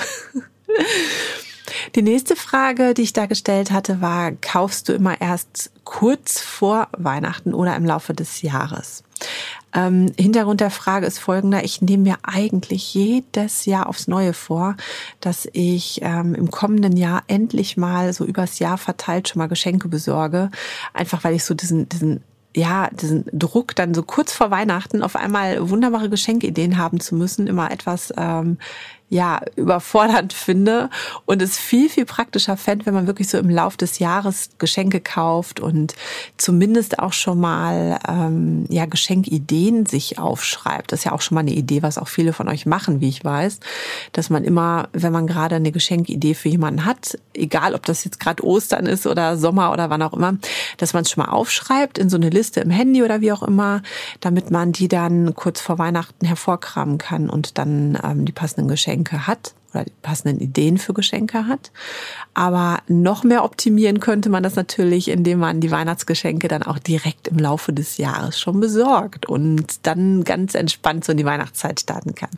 Die 1.96 2.01
nächste 2.01 2.36
Frage, 2.36 2.93
die 2.93 3.03
ich 3.03 3.13
da 3.13 3.25
gestellt 3.25 3.72
hatte, 3.72 4.01
war, 4.01 4.31
kaufst 4.34 4.89
du 4.89 4.93
immer 4.93 5.20
erst 5.22 5.72
kurz 5.86 6.41
vor 6.41 6.89
Weihnachten 6.98 7.53
oder 7.53 7.75
im 7.75 7.86
Laufe 7.86 8.13
des 8.13 8.41
Jahres? 8.41 9.03
Ähm, 9.74 10.12
Hintergrund 10.18 10.60
der 10.60 10.72
Frage 10.72 11.06
ist 11.06 11.20
folgender. 11.20 11.63
Ich 11.63 11.82
nehme 11.82 12.04
mir 12.04 12.18
eigentlich 12.24 12.94
jedes 12.94 13.66
Jahr 13.66 13.88
aufs 13.88 14.08
Neue 14.08 14.34
vor, 14.34 14.75
dass 15.22 15.48
ich 15.54 16.01
ähm, 16.04 16.36
im 16.36 16.51
kommenden 16.51 16.98
Jahr 16.98 17.24
endlich 17.28 17.78
mal 17.78 18.12
so 18.13 18.25
übers 18.25 18.60
Jahr 18.60 18.78
verteilt 18.78 19.30
schon 19.30 19.40
mal 19.40 19.48
Geschenke 19.48 19.88
besorge. 19.88 20.51
Einfach 20.94 21.24
weil 21.24 21.36
ich 21.36 21.44
so 21.46 21.54
diesen, 21.54 21.88
diesen 21.88 22.22
ja, 22.54 22.90
diesen 22.92 23.25
Druck 23.32 23.75
dann 23.75 23.94
so 23.94 24.04
kurz 24.04 24.34
vor 24.34 24.51
Weihnachten 24.51 25.04
auf 25.04 25.16
einmal 25.16 25.70
wunderbare 25.70 26.10
Geschenkideen 26.10 26.78
haben 26.78 27.00
zu 27.00 27.16
müssen, 27.16 27.48
immer 27.48 27.72
etwas 27.72 28.13
ähm, 28.18 28.58
ja, 29.12 29.41
überfordernd 29.58 30.32
finde 30.32 30.89
und 31.25 31.41
es 31.41 31.58
viel, 31.58 31.89
viel 31.89 32.06
praktischer 32.06 32.56
fände, 32.56 32.86
wenn 32.86 32.94
man 32.94 33.08
wirklich 33.08 33.27
so 33.27 33.38
im 33.38 33.50
Lauf 33.50 33.75
des 33.75 34.00
Jahres 34.00 34.51
Geschenke 34.58 35.01
kauft 35.01 35.60
und 35.60 35.96
zumindest 36.38 36.98
auch 37.00 37.12
schon 37.12 37.38
mal 37.38 38.00
ähm, 38.08 38.65
ja, 38.70 38.86
Geschenkideen 38.86 39.86
sich 39.86 40.18
aufschreibt. 40.18 40.94
Das 40.94 41.01
ist 41.01 41.03
ja 41.03 41.12
auch 41.12 41.20
schon 41.20 41.36
mal 41.36 41.41
eine 41.41 41.51
Idee, 41.51 41.84
was 41.84 41.98
auch 41.98 42.08
viele 42.08 42.32
von 42.32 42.48
euch 42.48 42.65
machen, 42.65 43.01
wie 43.01 43.10
ich 43.10 43.22
weiß, 43.22 43.60
dass 44.13 44.30
man 44.30 44.46
immer, 44.46 44.88
wenn 44.94 45.12
man 45.12 45.27
gerade 45.27 45.56
eine 45.56 45.74
Geschenkidee 45.74 46.34
für 46.34 46.48
jemanden 46.48 46.86
hat, 46.86 47.20
egal 47.34 47.75
ob 47.75 47.86
das 47.86 48.06
jetzt 48.06 48.22
gerade 48.22 48.46
Ostern 48.46 48.86
ist 48.86 49.06
oder 49.06 49.36
Sommer 49.36 49.74
oder 49.74 49.89
wann 49.89 50.03
auch 50.03 50.13
immer, 50.13 50.38
dass 50.77 50.94
man 50.94 51.03
es 51.03 51.12
schon 51.12 51.25
mal 51.25 51.32
aufschreibt 51.32 51.98
in 51.98 52.10
so 52.10 52.15
eine 52.15 52.30
Liste 52.30 52.62
im 52.62 52.70
Handy 52.70 53.03
oder 53.03 53.20
wie 53.20 53.34
auch 53.34 53.44
immer, 53.44 53.82
damit 54.22 54.51
man 54.51 54.72
die 54.72 54.88
dann 54.88 55.36
kurz 55.36 55.60
vor 55.60 55.80
Weihnachten 55.80 56.25
hervorkramen 56.25 56.98
kann 56.98 57.30
und 57.30 57.58
dann 57.58 58.00
ähm, 58.01 58.24
die 58.24 58.32
passenden 58.32 58.70
Geschenke 58.70 59.00
Geschenke 59.03 59.27
hat 59.27 59.53
oder 59.74 59.86
die 59.86 59.93
passenden 60.01 60.41
Ideen 60.41 60.77
für 60.77 60.93
Geschenke 60.93 61.48
hat. 61.48 61.72
Aber 62.34 62.79
noch 62.88 63.24
mehr 63.24 63.46
optimieren 63.46 64.01
könnte 64.01 64.29
man 64.29 64.43
das 64.43 64.55
natürlich, 64.55 65.08
indem 65.08 65.39
man 65.39 65.62
die 65.62 65.72
Weihnachtsgeschenke 65.72 66.50
dann 66.50 66.63
auch 66.63 66.77
direkt 66.77 67.29
im 67.29 67.38
Laufe 67.38 67.72
des 67.72 67.98
Jahres 67.98 68.39
schon 68.39 68.60
besorgt 68.60 69.27
und 69.27 69.86
dann 69.88 70.25
ganz 70.25 70.55
entspannt 70.55 71.05
so 71.05 71.13
in 71.13 71.17
die 71.17 71.25
Weihnachtszeit 71.25 71.79
starten 71.79 72.15
kann. 72.15 72.31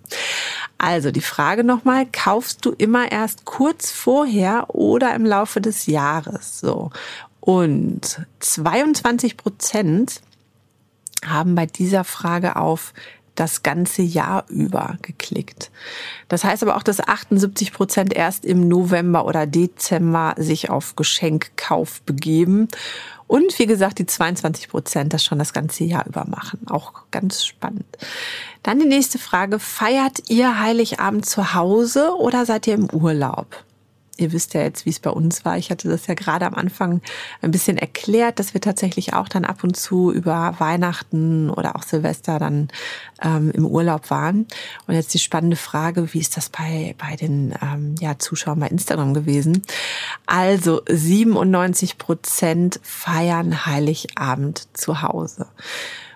Also 0.77 1.11
die 1.11 1.21
Frage 1.21 1.63
nochmal, 1.63 2.05
kaufst 2.11 2.65
du 2.65 2.71
immer 2.71 3.11
erst 3.11 3.45
kurz 3.45 3.91
vorher 3.91 4.75
oder 4.75 5.15
im 5.15 5.25
Laufe 5.25 5.59
des 5.59 5.87
Jahres? 5.87 6.59
So. 6.59 6.91
Und 7.39 8.21
22 8.41 9.37
Prozent 9.37 10.21
haben 11.25 11.55
bei 11.55 11.65
dieser 11.65 12.03
Frage 12.03 12.57
auf 12.57 12.93
das 13.35 13.63
ganze 13.63 14.01
Jahr 14.01 14.45
über 14.49 14.97
geklickt. 15.01 15.71
Das 16.27 16.43
heißt 16.43 16.63
aber 16.63 16.75
auch, 16.75 16.83
dass 16.83 16.99
78 16.99 17.73
Prozent 17.73 18.13
erst 18.13 18.45
im 18.45 18.67
November 18.67 19.25
oder 19.25 19.47
Dezember 19.47 20.35
sich 20.37 20.69
auf 20.69 20.95
Geschenkkauf 20.95 22.01
begeben. 22.03 22.67
Und 23.27 23.57
wie 23.57 23.65
gesagt, 23.65 23.99
die 23.99 24.05
22 24.05 24.69
Prozent 24.69 25.13
das 25.13 25.23
schon 25.23 25.39
das 25.39 25.53
ganze 25.53 25.83
Jahr 25.83 26.05
über 26.05 26.25
machen. 26.25 26.67
Auch 26.69 26.93
ganz 27.09 27.45
spannend. 27.45 27.85
Dann 28.61 28.79
die 28.79 28.85
nächste 28.85 29.17
Frage. 29.17 29.59
Feiert 29.59 30.29
ihr 30.29 30.59
Heiligabend 30.59 31.25
zu 31.25 31.53
Hause 31.53 32.15
oder 32.17 32.45
seid 32.45 32.67
ihr 32.67 32.75
im 32.75 32.89
Urlaub? 32.91 33.47
Ihr 34.17 34.31
wisst 34.31 34.53
ja 34.53 34.61
jetzt, 34.61 34.85
wie 34.85 34.91
es 34.91 34.99
bei 34.99 35.09
uns 35.09 35.43
war. 35.43 35.57
Ich 35.57 35.71
hatte 35.71 35.89
das 35.89 36.05
ja 36.05 36.13
gerade 36.13 36.45
am 36.45 36.53
Anfang 36.53 37.01
ein 37.41 37.49
bisschen 37.49 37.77
erklärt, 37.77 38.37
dass 38.37 38.53
wir 38.53 38.61
tatsächlich 38.61 39.13
auch 39.13 39.27
dann 39.27 39.43
ab 39.43 39.63
und 39.63 39.75
zu 39.75 40.11
über 40.11 40.55
Weihnachten 40.59 41.49
oder 41.49 41.75
auch 41.75 41.81
Silvester 41.81 42.37
dann 42.37 42.67
ähm, 43.23 43.51
im 43.51 43.65
Urlaub 43.65 44.11
waren. 44.11 44.45
Und 44.85 44.93
jetzt 44.93 45.13
die 45.15 45.19
spannende 45.19 45.57
Frage, 45.57 46.13
wie 46.13 46.19
ist 46.19 46.37
das 46.37 46.49
bei, 46.49 46.93
bei 46.99 47.15
den 47.15 47.55
ähm, 47.61 47.95
ja, 47.99 48.19
Zuschauern 48.19 48.59
bei 48.59 48.67
Instagram 48.67 49.15
gewesen? 49.15 49.63
Also 50.27 50.81
97 50.87 51.97
Prozent 51.97 52.79
feiern 52.83 53.65
Heiligabend 53.65 54.67
zu 54.73 55.01
Hause. 55.01 55.47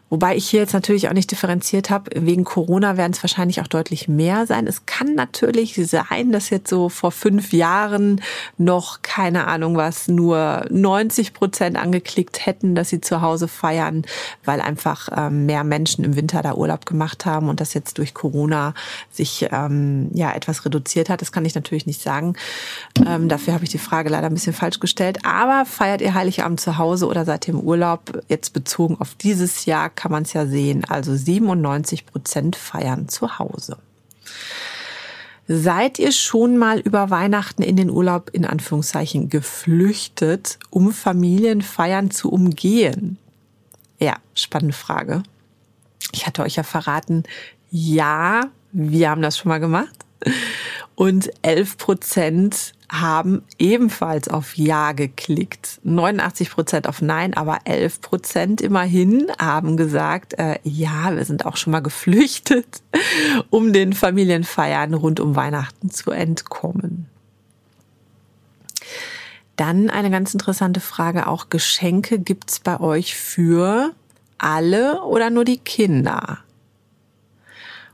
Wobei 0.10 0.38
ich 0.38 0.50
hier 0.50 0.62
jetzt 0.62 0.74
natürlich 0.74 1.10
auch 1.10 1.14
nicht 1.14 1.32
differenziert 1.32 1.90
habe. 1.90 2.12
Wegen 2.16 2.46
Corona 2.46 2.96
werden 2.96 3.12
es 3.12 3.22
wahrscheinlich 3.22 3.60
auch 3.62 3.68
deutlich 3.68 4.08
mehr 4.08 4.46
sein. 4.46 4.66
Es 4.66 4.86
kann 4.86 5.16
natürlich 5.16 5.76
sein, 5.76 6.32
dass 6.32 6.50
jetzt 6.50 6.70
so 6.70 6.88
vor 6.88 7.12
fünf 7.12 7.52
Jahren 7.52 8.22
noch, 8.58 9.02
keine 9.02 9.48
Ahnung 9.48 9.76
was, 9.76 10.08
nur 10.08 10.66
90 10.70 11.34
Prozent 11.34 11.78
angeklickt 11.78 12.46
hätten, 12.46 12.74
dass 12.74 12.90
sie 12.90 13.02
zu 13.02 13.22
Hause 13.22 13.50
feiern, 13.50 14.06
weil 14.46 14.62
einfach 14.62 15.10
ähm, 15.16 15.46
mehr 15.46 15.66
Menschen 15.66 16.06
im 16.06 16.16
Winter 16.16 16.42
da 16.42 16.54
Urlaub 16.54 16.86
gemacht 16.86 17.26
haben 17.26 17.50
und 17.50 17.60
das 17.60 17.74
jetzt 17.74 17.98
durch 17.98 18.14
Corona 18.14 18.74
sich 19.12 19.48
ähm, 19.52 20.10
ja 20.14 20.32
etwas 20.34 20.64
reduziert 20.64 21.10
hat. 21.10 21.22
Das 21.22 21.34
kann 21.34 21.44
ich 21.44 21.56
natürlich 21.56 21.86
nicht 21.86 22.02
sagen. 22.02 22.36
Ähm, 23.06 23.28
dafür 23.28 23.54
habe 23.54 23.66
ich 23.66 23.72
die 23.72 23.78
Frage 23.78 24.10
leider 24.10 24.28
ein 24.28 24.34
bisschen 24.34 24.54
falsch 24.54 24.80
gestellt. 24.80 25.26
Aber 25.26 25.66
feiert 25.66 26.00
ihr 26.00 26.14
Heiligabend 26.14 26.62
zu 26.62 26.78
Hause 26.78 27.08
oder 27.08 27.26
seid 27.26 27.48
ihr 27.48 27.56
im 27.56 27.60
Urlaub? 27.60 28.24
Jetzt 28.30 28.54
bezogen 28.54 28.96
auf 29.00 29.16
dieses 29.16 29.66
Jahr 29.66 29.90
kann 29.98 30.12
man 30.12 30.24
es 30.24 30.32
ja 30.32 30.46
sehen. 30.46 30.86
Also 30.86 31.14
97 31.14 32.06
Prozent 32.06 32.56
feiern 32.56 33.10
zu 33.10 33.38
Hause. 33.40 33.78
Seid 35.50 35.98
ihr 35.98 36.12
schon 36.12 36.58
mal 36.58 36.80
über 36.80 37.10
Weihnachten 37.10 37.64
in 37.64 37.76
den 37.76 37.90
Urlaub 37.90 38.30
in 38.32 38.46
Anführungszeichen 38.46 39.30
geflüchtet, 39.30 40.60
um 40.70 40.92
Familienfeiern 40.92 42.12
zu 42.12 42.30
umgehen? 42.30 43.18
Ja, 43.98 44.18
spannende 44.36 44.76
Frage. 44.76 45.24
Ich 46.12 46.28
hatte 46.28 46.44
euch 46.44 46.56
ja 46.56 46.64
verraten, 46.64 47.24
ja, 47.72 48.50
wir 48.72 49.10
haben 49.10 49.22
das 49.22 49.38
schon 49.38 49.50
mal 49.50 49.60
gemacht. 49.60 49.96
Und 50.96 51.30
11 51.44 51.78
Prozent 51.78 52.74
haben 52.90 53.44
ebenfalls 53.60 54.30
auf 54.30 54.58
Ja 54.58 54.94
geklickt. 54.94 55.80
89 55.84 56.50
Prozent 56.50 56.88
auf 56.88 57.02
Nein, 57.02 57.34
aber 57.34 57.60
11 57.66 58.02
Prozent 58.02 58.62
immerhin 58.62 59.28
haben 59.40 59.78
gesagt, 59.78 60.40
äh, 60.40 60.58
ja, 60.64 61.16
wir 61.16 61.26
sind 61.26 61.46
auch 61.46 61.58
schon 61.58 61.72
mal 61.72 61.82
geflüchtet, 61.82 62.82
um 63.50 63.74
den 63.74 63.94
Familienfeiern 63.94 64.94
rund 64.94 65.20
um 65.20 65.36
Weihnachten 65.36 65.92
zu 65.92 66.12
entkommen. 66.12 67.08
Dann 69.58 69.90
eine 69.90 70.12
ganz 70.12 70.34
interessante 70.34 70.80
Frage, 70.80 71.28
auch 71.28 71.50
Geschenke 71.50 72.20
gibt's 72.20 72.60
bei 72.60 72.80
euch 72.80 73.16
für 73.16 73.92
alle 74.38 75.02
oder 75.04 75.30
nur 75.30 75.46
die 75.46 75.58
Kinder? 75.58 76.40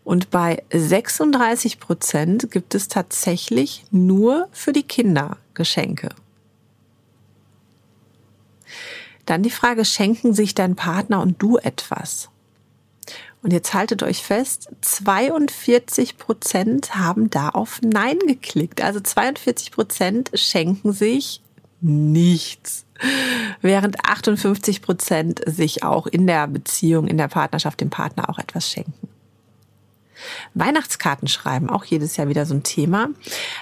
Und 0.03 0.31
bei 0.31 0.63
36 0.71 1.79
Prozent 1.79 2.51
gibt 2.51 2.75
es 2.75 2.87
tatsächlich 2.87 3.85
nur 3.91 4.49
für 4.51 4.73
die 4.73 4.83
Kinder 4.83 5.37
Geschenke. 5.53 6.09
Dann 9.25 9.43
die 9.43 9.49
Frage, 9.49 9.85
schenken 9.85 10.33
sich 10.33 10.53
dein 10.53 10.75
Partner 10.75 11.21
und 11.21 11.41
du 11.41 11.57
etwas? 11.57 12.29
Und 13.41 13.51
jetzt 13.51 13.73
haltet 13.73 14.03
euch 14.03 14.23
fest, 14.23 14.69
42 14.81 16.17
Prozent 16.17 16.95
haben 16.95 17.29
da 17.29 17.49
auf 17.49 17.81
Nein 17.81 18.17
geklickt. 18.25 18.81
Also 18.81 18.99
42 18.99 19.71
Prozent 19.71 20.31
schenken 20.33 20.93
sich 20.93 21.41
nichts. 21.81 22.85
Während 23.61 24.05
58 24.05 24.81
Prozent 24.81 25.41
sich 25.45 25.83
auch 25.83 26.07
in 26.07 26.25
der 26.25 26.47
Beziehung, 26.47 27.07
in 27.07 27.17
der 27.17 27.27
Partnerschaft 27.27 27.81
dem 27.81 27.89
Partner 27.89 28.29
auch 28.29 28.39
etwas 28.39 28.69
schenken. 28.69 29.12
Weihnachtskarten 30.53 31.27
schreiben, 31.27 31.69
auch 31.69 31.85
jedes 31.85 32.17
Jahr 32.17 32.27
wieder 32.27 32.45
so 32.45 32.53
ein 32.53 32.63
Thema. 32.63 33.09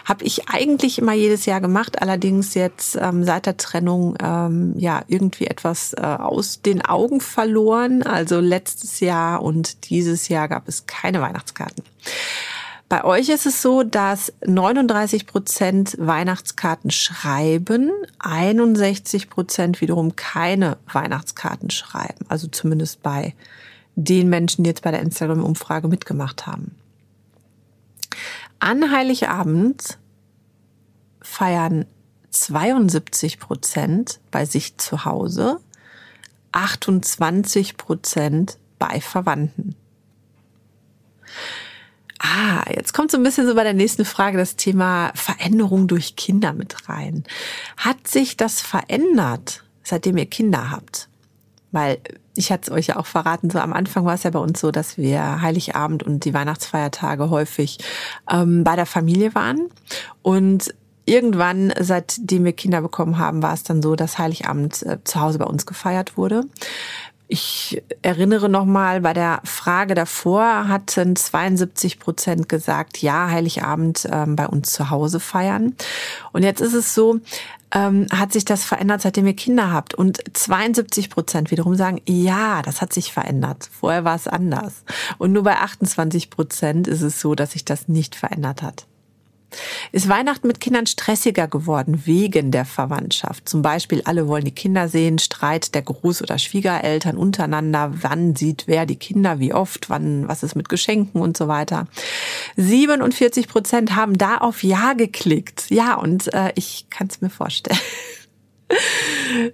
Habe 0.05 0.25
ich 0.25 0.49
eigentlich 0.49 0.99
immer 0.99 1.13
jedes 1.13 1.45
Jahr 1.45 1.61
gemacht, 1.61 2.01
allerdings 2.01 2.53
jetzt 2.53 2.97
ähm, 2.99 3.23
seit 3.23 3.45
der 3.45 3.57
Trennung 3.57 4.15
ähm, 4.21 4.73
ja 4.77 5.03
irgendwie 5.07 5.47
etwas 5.47 5.93
äh, 5.93 6.01
aus 6.01 6.61
den 6.61 6.83
Augen 6.83 7.21
verloren. 7.21 8.03
Also 8.03 8.39
letztes 8.39 8.99
Jahr 8.99 9.41
und 9.41 9.89
dieses 9.89 10.27
Jahr 10.27 10.47
gab 10.47 10.67
es 10.67 10.85
keine 10.85 11.21
Weihnachtskarten. 11.21 11.83
Bei 12.91 13.05
euch 13.05 13.29
ist 13.29 13.45
es 13.45 13.61
so, 13.61 13.83
dass 13.83 14.33
39 14.45 15.25
Prozent 15.25 15.95
Weihnachtskarten 15.97 16.91
schreiben, 16.91 17.89
61 18.19 19.29
Prozent 19.29 19.79
wiederum 19.79 20.17
keine 20.17 20.75
Weihnachtskarten 20.91 21.69
schreiben. 21.69 22.25
Also 22.27 22.47
zumindest 22.47 23.01
bei 23.01 23.33
den 23.95 24.29
Menschen, 24.29 24.63
die 24.63 24.69
jetzt 24.69 24.83
bei 24.83 24.91
der 24.91 25.01
Instagram-Umfrage 25.01 25.87
mitgemacht 25.87 26.47
haben. 26.47 26.75
An 28.59 28.91
Heiligabend 28.91 29.97
feiern 31.21 31.85
72 32.29 33.39
Prozent 33.39 34.19
bei 34.31 34.45
sich 34.45 34.77
zu 34.77 35.05
Hause, 35.05 35.59
28 36.51 37.77
Prozent 37.77 38.57
bei 38.79 39.01
Verwandten. 39.01 39.75
Ah, 42.19 42.63
jetzt 42.69 42.93
kommt 42.93 43.09
so 43.09 43.17
ein 43.17 43.23
bisschen 43.23 43.47
so 43.47 43.55
bei 43.55 43.63
der 43.63 43.73
nächsten 43.73 44.05
Frage 44.05 44.37
das 44.37 44.55
Thema 44.55 45.11
Veränderung 45.15 45.87
durch 45.87 46.15
Kinder 46.15 46.53
mit 46.53 46.87
rein. 46.87 47.23
Hat 47.77 48.07
sich 48.07 48.37
das 48.37 48.61
verändert, 48.61 49.63
seitdem 49.83 50.17
ihr 50.17 50.27
Kinder 50.27 50.69
habt? 50.69 51.09
Weil 51.71 51.99
ich 52.35 52.51
hatte 52.51 52.71
es 52.71 52.77
euch 52.77 52.87
ja 52.87 52.97
auch 52.97 53.05
verraten, 53.05 53.49
so 53.49 53.59
am 53.59 53.73
Anfang 53.73 54.05
war 54.05 54.13
es 54.13 54.23
ja 54.23 54.29
bei 54.29 54.39
uns 54.39 54.59
so, 54.59 54.71
dass 54.71 54.97
wir 54.97 55.41
Heiligabend 55.41 56.03
und 56.03 56.25
die 56.25 56.33
Weihnachtsfeiertage 56.33 57.29
häufig 57.29 57.79
ähm, 58.29 58.63
bei 58.63 58.75
der 58.75 58.85
Familie 58.85 59.35
waren. 59.35 59.69
Und 60.21 60.73
irgendwann, 61.05 61.73
seitdem 61.79 62.45
wir 62.45 62.53
Kinder 62.53 62.81
bekommen 62.81 63.17
haben, 63.17 63.43
war 63.43 63.53
es 63.53 63.63
dann 63.63 63.81
so, 63.81 63.95
dass 63.95 64.17
Heiligabend 64.17 64.83
äh, 64.83 64.97
zu 65.03 65.19
Hause 65.19 65.39
bei 65.39 65.45
uns 65.45 65.65
gefeiert 65.65 66.17
wurde. 66.17 66.45
Ich 67.33 67.81
erinnere 68.01 68.49
nochmal, 68.49 68.99
bei 68.99 69.13
der 69.13 69.39
Frage 69.45 69.95
davor 69.95 70.67
hatten 70.67 71.15
72 71.15 71.97
Prozent 71.97 72.49
gesagt, 72.49 72.97
ja, 72.97 73.29
Heiligabend 73.29 74.05
ähm, 74.11 74.35
bei 74.35 74.45
uns 74.45 74.73
zu 74.73 74.89
Hause 74.89 75.21
feiern. 75.21 75.73
Und 76.33 76.43
jetzt 76.43 76.59
ist 76.59 76.73
es 76.73 76.93
so, 76.93 77.21
ähm, 77.73 78.07
hat 78.11 78.33
sich 78.33 78.43
das 78.43 78.65
verändert, 78.65 79.03
seitdem 79.03 79.27
ihr 79.27 79.33
Kinder 79.33 79.71
habt. 79.71 79.93
Und 79.93 80.19
72 80.33 81.09
Prozent 81.09 81.51
wiederum 81.51 81.75
sagen, 81.75 82.01
ja, 82.05 82.61
das 82.63 82.81
hat 82.81 82.91
sich 82.91 83.13
verändert. 83.13 83.69
Vorher 83.71 84.03
war 84.03 84.17
es 84.17 84.27
anders. 84.27 84.83
Und 85.17 85.31
nur 85.31 85.43
bei 85.43 85.55
28 85.55 86.31
Prozent 86.31 86.85
ist 86.89 87.01
es 87.01 87.21
so, 87.21 87.33
dass 87.33 87.51
sich 87.51 87.63
das 87.63 87.87
nicht 87.87 88.15
verändert 88.15 88.61
hat. 88.61 88.87
Ist 89.91 90.09
Weihnachten 90.09 90.47
mit 90.47 90.59
Kindern 90.59 90.87
stressiger 90.87 91.47
geworden 91.47 92.03
wegen 92.05 92.51
der 92.51 92.65
Verwandtschaft? 92.65 93.47
Zum 93.47 93.61
Beispiel, 93.61 94.01
alle 94.05 94.27
wollen 94.27 94.45
die 94.45 94.55
Kinder 94.55 94.87
sehen, 94.87 95.19
Streit 95.19 95.75
der 95.75 95.85
Groß- 95.85 96.23
oder 96.23 96.37
Schwiegereltern 96.37 97.17
untereinander, 97.17 97.91
wann 98.01 98.35
sieht 98.35 98.63
wer 98.67 98.85
die 98.85 98.95
Kinder, 98.95 99.39
wie 99.39 99.53
oft, 99.53 99.89
wann, 99.89 100.27
was 100.27 100.43
ist 100.43 100.55
mit 100.55 100.69
Geschenken 100.69 101.21
und 101.21 101.37
so 101.37 101.47
weiter. 101.47 101.87
47 102.57 103.47
Prozent 103.47 103.95
haben 103.95 104.17
da 104.17 104.37
auf 104.37 104.63
Ja 104.63 104.93
geklickt. 104.93 105.65
Ja, 105.69 105.95
und 105.95 106.33
äh, 106.33 106.51
ich 106.55 106.85
kann 106.89 107.07
es 107.07 107.21
mir 107.21 107.29
vorstellen. 107.29 107.79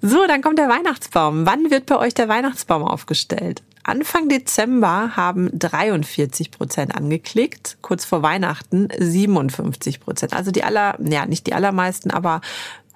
So, 0.02 0.28
dann 0.28 0.42
kommt 0.42 0.60
der 0.60 0.70
Weihnachtsbaum. 0.70 1.46
Wann 1.46 1.72
wird 1.72 1.88
bei 1.88 1.98
euch 1.98 2.14
der 2.14 2.28
Weihnachtsbaum 2.28 2.84
aufgestellt? 2.84 3.64
Anfang 3.88 4.28
Dezember 4.28 5.16
haben 5.16 5.50
43 5.58 6.52
Prozent 6.52 6.94
angeklickt, 6.94 7.78
kurz 7.82 8.04
vor 8.04 8.22
Weihnachten 8.22 8.90
57 8.98 10.02
Prozent. 10.02 10.34
Also 10.34 10.52
die 10.52 10.66
aller, 10.66 10.98
ja 11.00 11.26
nicht 11.26 11.48
die 11.48 11.54
allermeisten, 11.54 12.12
aber 12.12 12.42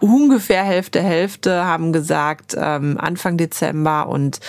ungefähr 0.02 0.64
Hälfte 0.64 1.02
Hälfte 1.02 1.64
haben 1.64 1.94
gesagt 1.94 2.56
ähm, 2.58 2.98
Anfang 3.00 3.38
Dezember 3.38 4.10
und 4.10 4.42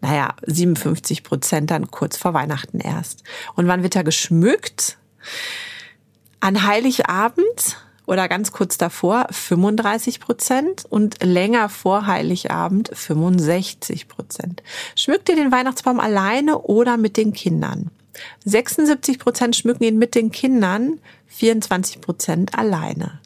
naja 0.00 0.34
57 0.46 1.24
Prozent 1.24 1.72
dann 1.72 1.90
kurz 1.90 2.16
vor 2.16 2.32
Weihnachten 2.32 2.78
erst. 2.78 3.24
Und 3.56 3.66
wann 3.66 3.82
wird 3.82 3.96
er 3.96 4.04
geschmückt? 4.04 4.98
An 6.38 6.64
Heiligabend 6.64 7.76
oder 8.08 8.28
ganz 8.28 8.52
kurz 8.52 8.78
davor 8.78 9.26
35 9.30 10.18
Prozent 10.18 10.84
und 10.88 11.22
länger 11.22 11.68
vor 11.68 12.06
Heiligabend 12.06 12.90
65 12.92 14.08
Prozent. 14.08 14.62
Schmückt 14.96 15.28
ihr 15.28 15.36
den 15.36 15.52
Weihnachtsbaum 15.52 16.00
alleine 16.00 16.58
oder 16.58 16.96
mit 16.96 17.16
den 17.16 17.32
Kindern? 17.34 17.90
76 18.46 19.18
Prozent 19.18 19.56
schmücken 19.56 19.84
ihn 19.84 19.98
mit 19.98 20.14
den 20.14 20.32
Kindern, 20.32 20.98
24 21.26 22.00
Prozent 22.00 22.58
alleine. 22.58 23.20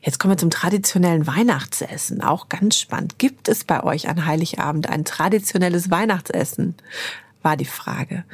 Jetzt 0.00 0.18
kommen 0.18 0.32
wir 0.32 0.38
zum 0.38 0.50
traditionellen 0.50 1.26
Weihnachtsessen. 1.26 2.22
Auch 2.22 2.48
ganz 2.48 2.78
spannend. 2.78 3.18
Gibt 3.18 3.48
es 3.48 3.64
bei 3.64 3.84
euch 3.84 4.08
an 4.08 4.24
Heiligabend 4.24 4.88
ein 4.88 5.04
traditionelles 5.04 5.90
Weihnachtsessen? 5.90 6.76
War 7.42 7.56
die 7.56 7.64
Frage. 7.64 8.24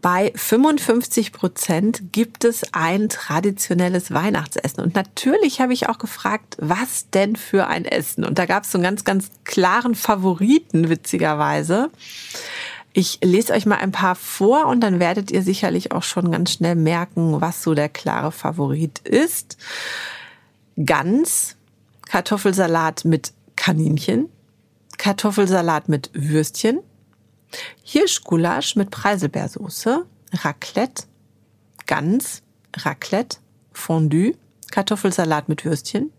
Bei 0.00 0.32
55 0.34 1.32
Prozent 1.32 2.12
gibt 2.12 2.44
es 2.44 2.62
ein 2.72 3.08
traditionelles 3.08 4.12
Weihnachtsessen. 4.12 4.82
Und 4.82 4.94
natürlich 4.94 5.60
habe 5.60 5.72
ich 5.72 5.88
auch 5.88 5.98
gefragt, 5.98 6.56
was 6.58 7.08
denn 7.10 7.36
für 7.36 7.66
ein 7.66 7.84
Essen? 7.84 8.24
Und 8.24 8.38
da 8.38 8.46
gab 8.46 8.64
es 8.64 8.72
so 8.72 8.78
einen 8.78 8.84
ganz, 8.84 9.04
ganz 9.04 9.30
klaren 9.44 9.94
Favoriten, 9.94 10.88
witzigerweise. 10.88 11.90
Ich 12.92 13.20
lese 13.22 13.54
euch 13.54 13.64
mal 13.64 13.78
ein 13.78 13.92
paar 13.92 14.14
vor 14.14 14.66
und 14.66 14.80
dann 14.80 15.00
werdet 15.00 15.30
ihr 15.30 15.42
sicherlich 15.42 15.92
auch 15.92 16.02
schon 16.02 16.30
ganz 16.30 16.52
schnell 16.52 16.74
merken, 16.74 17.40
was 17.40 17.62
so 17.62 17.74
der 17.74 17.88
klare 17.88 18.32
Favorit 18.32 18.98
ist. 19.00 19.56
Gans, 20.84 21.56
Kartoffelsalat 22.06 23.04
mit 23.04 23.32
Kaninchen, 23.56 24.28
Kartoffelsalat 24.98 25.88
mit 25.88 26.10
Würstchen, 26.12 26.80
Hirschgulasch 27.82 28.76
mit 28.76 28.90
Preiselbeersoße, 28.90 30.06
Raclette, 30.32 31.04
Gans, 31.86 32.42
Raclette, 32.76 33.38
Fondue, 33.72 34.34
Kartoffelsalat 34.70 35.48
mit 35.48 35.64
Würstchen, 35.64 36.12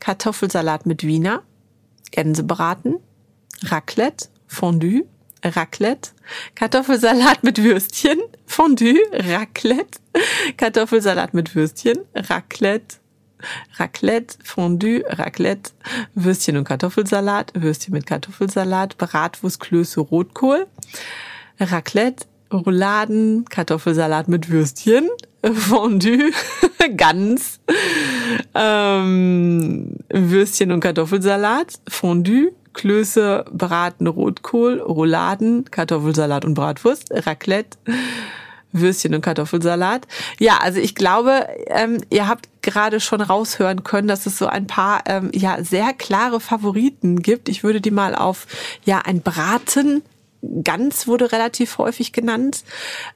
Kartoffelsalat 0.00 0.86
mit 0.86 1.02
Wiener, 1.04 1.42
Gänsebraten, 2.10 2.96
Raclette, 3.64 4.28
Fondue, 4.46 5.04
Raclette, 5.44 6.10
Kartoffelsalat 6.54 7.42
mit 7.44 7.62
Würstchen, 7.62 8.20
Fondue, 8.46 8.98
Raclette, 9.12 9.98
Kartoffelsalat 10.56 11.34
mit 11.34 11.54
Würstchen, 11.54 11.98
Raclette, 12.14 12.96
Raclette, 13.76 14.38
Fondue, 14.44 15.04
Raclette, 15.08 15.72
Würstchen 16.14 16.56
und 16.56 16.64
Kartoffelsalat, 16.64 17.52
Würstchen 17.54 17.94
mit 17.94 18.06
Kartoffelsalat, 18.06 18.98
Bratwurst, 18.98 19.60
Klöße, 19.60 20.00
Rotkohl, 20.00 20.66
Raclette, 21.60 22.26
Rouladen, 22.52 23.44
Kartoffelsalat 23.46 24.28
mit 24.28 24.50
Würstchen, 24.50 25.08
Fondue, 25.52 26.30
Gans, 26.96 27.60
ähm, 28.54 29.96
Würstchen 30.08 30.72
und 30.72 30.80
Kartoffelsalat, 30.80 31.80
Fondue, 31.88 32.52
Klöße, 32.72 33.46
Braten, 33.50 34.06
Rotkohl, 34.06 34.80
Rouladen, 34.80 35.64
Kartoffelsalat 35.70 36.44
und 36.44 36.54
Bratwurst, 36.54 37.10
Raclette, 37.10 37.78
Würstchen 38.80 39.14
und 39.14 39.22
Kartoffelsalat. 39.22 40.06
Ja, 40.38 40.58
also 40.58 40.78
ich 40.78 40.94
glaube, 40.94 41.46
ähm, 41.68 41.98
ihr 42.10 42.28
habt 42.28 42.48
gerade 42.62 43.00
schon 43.00 43.20
raushören 43.20 43.84
können, 43.84 44.08
dass 44.08 44.26
es 44.26 44.38
so 44.38 44.46
ein 44.46 44.66
paar 44.66 45.02
ähm, 45.06 45.30
ja 45.34 45.62
sehr 45.62 45.92
klare 45.92 46.40
Favoriten 46.40 47.22
gibt. 47.22 47.48
Ich 47.48 47.62
würde 47.62 47.80
die 47.80 47.90
mal 47.90 48.14
auf 48.14 48.46
ja 48.84 49.00
ein 49.04 49.20
Braten 49.22 50.02
Gans 50.62 51.06
wurde 51.06 51.32
relativ 51.32 51.78
häufig 51.78 52.12
genannt 52.12 52.64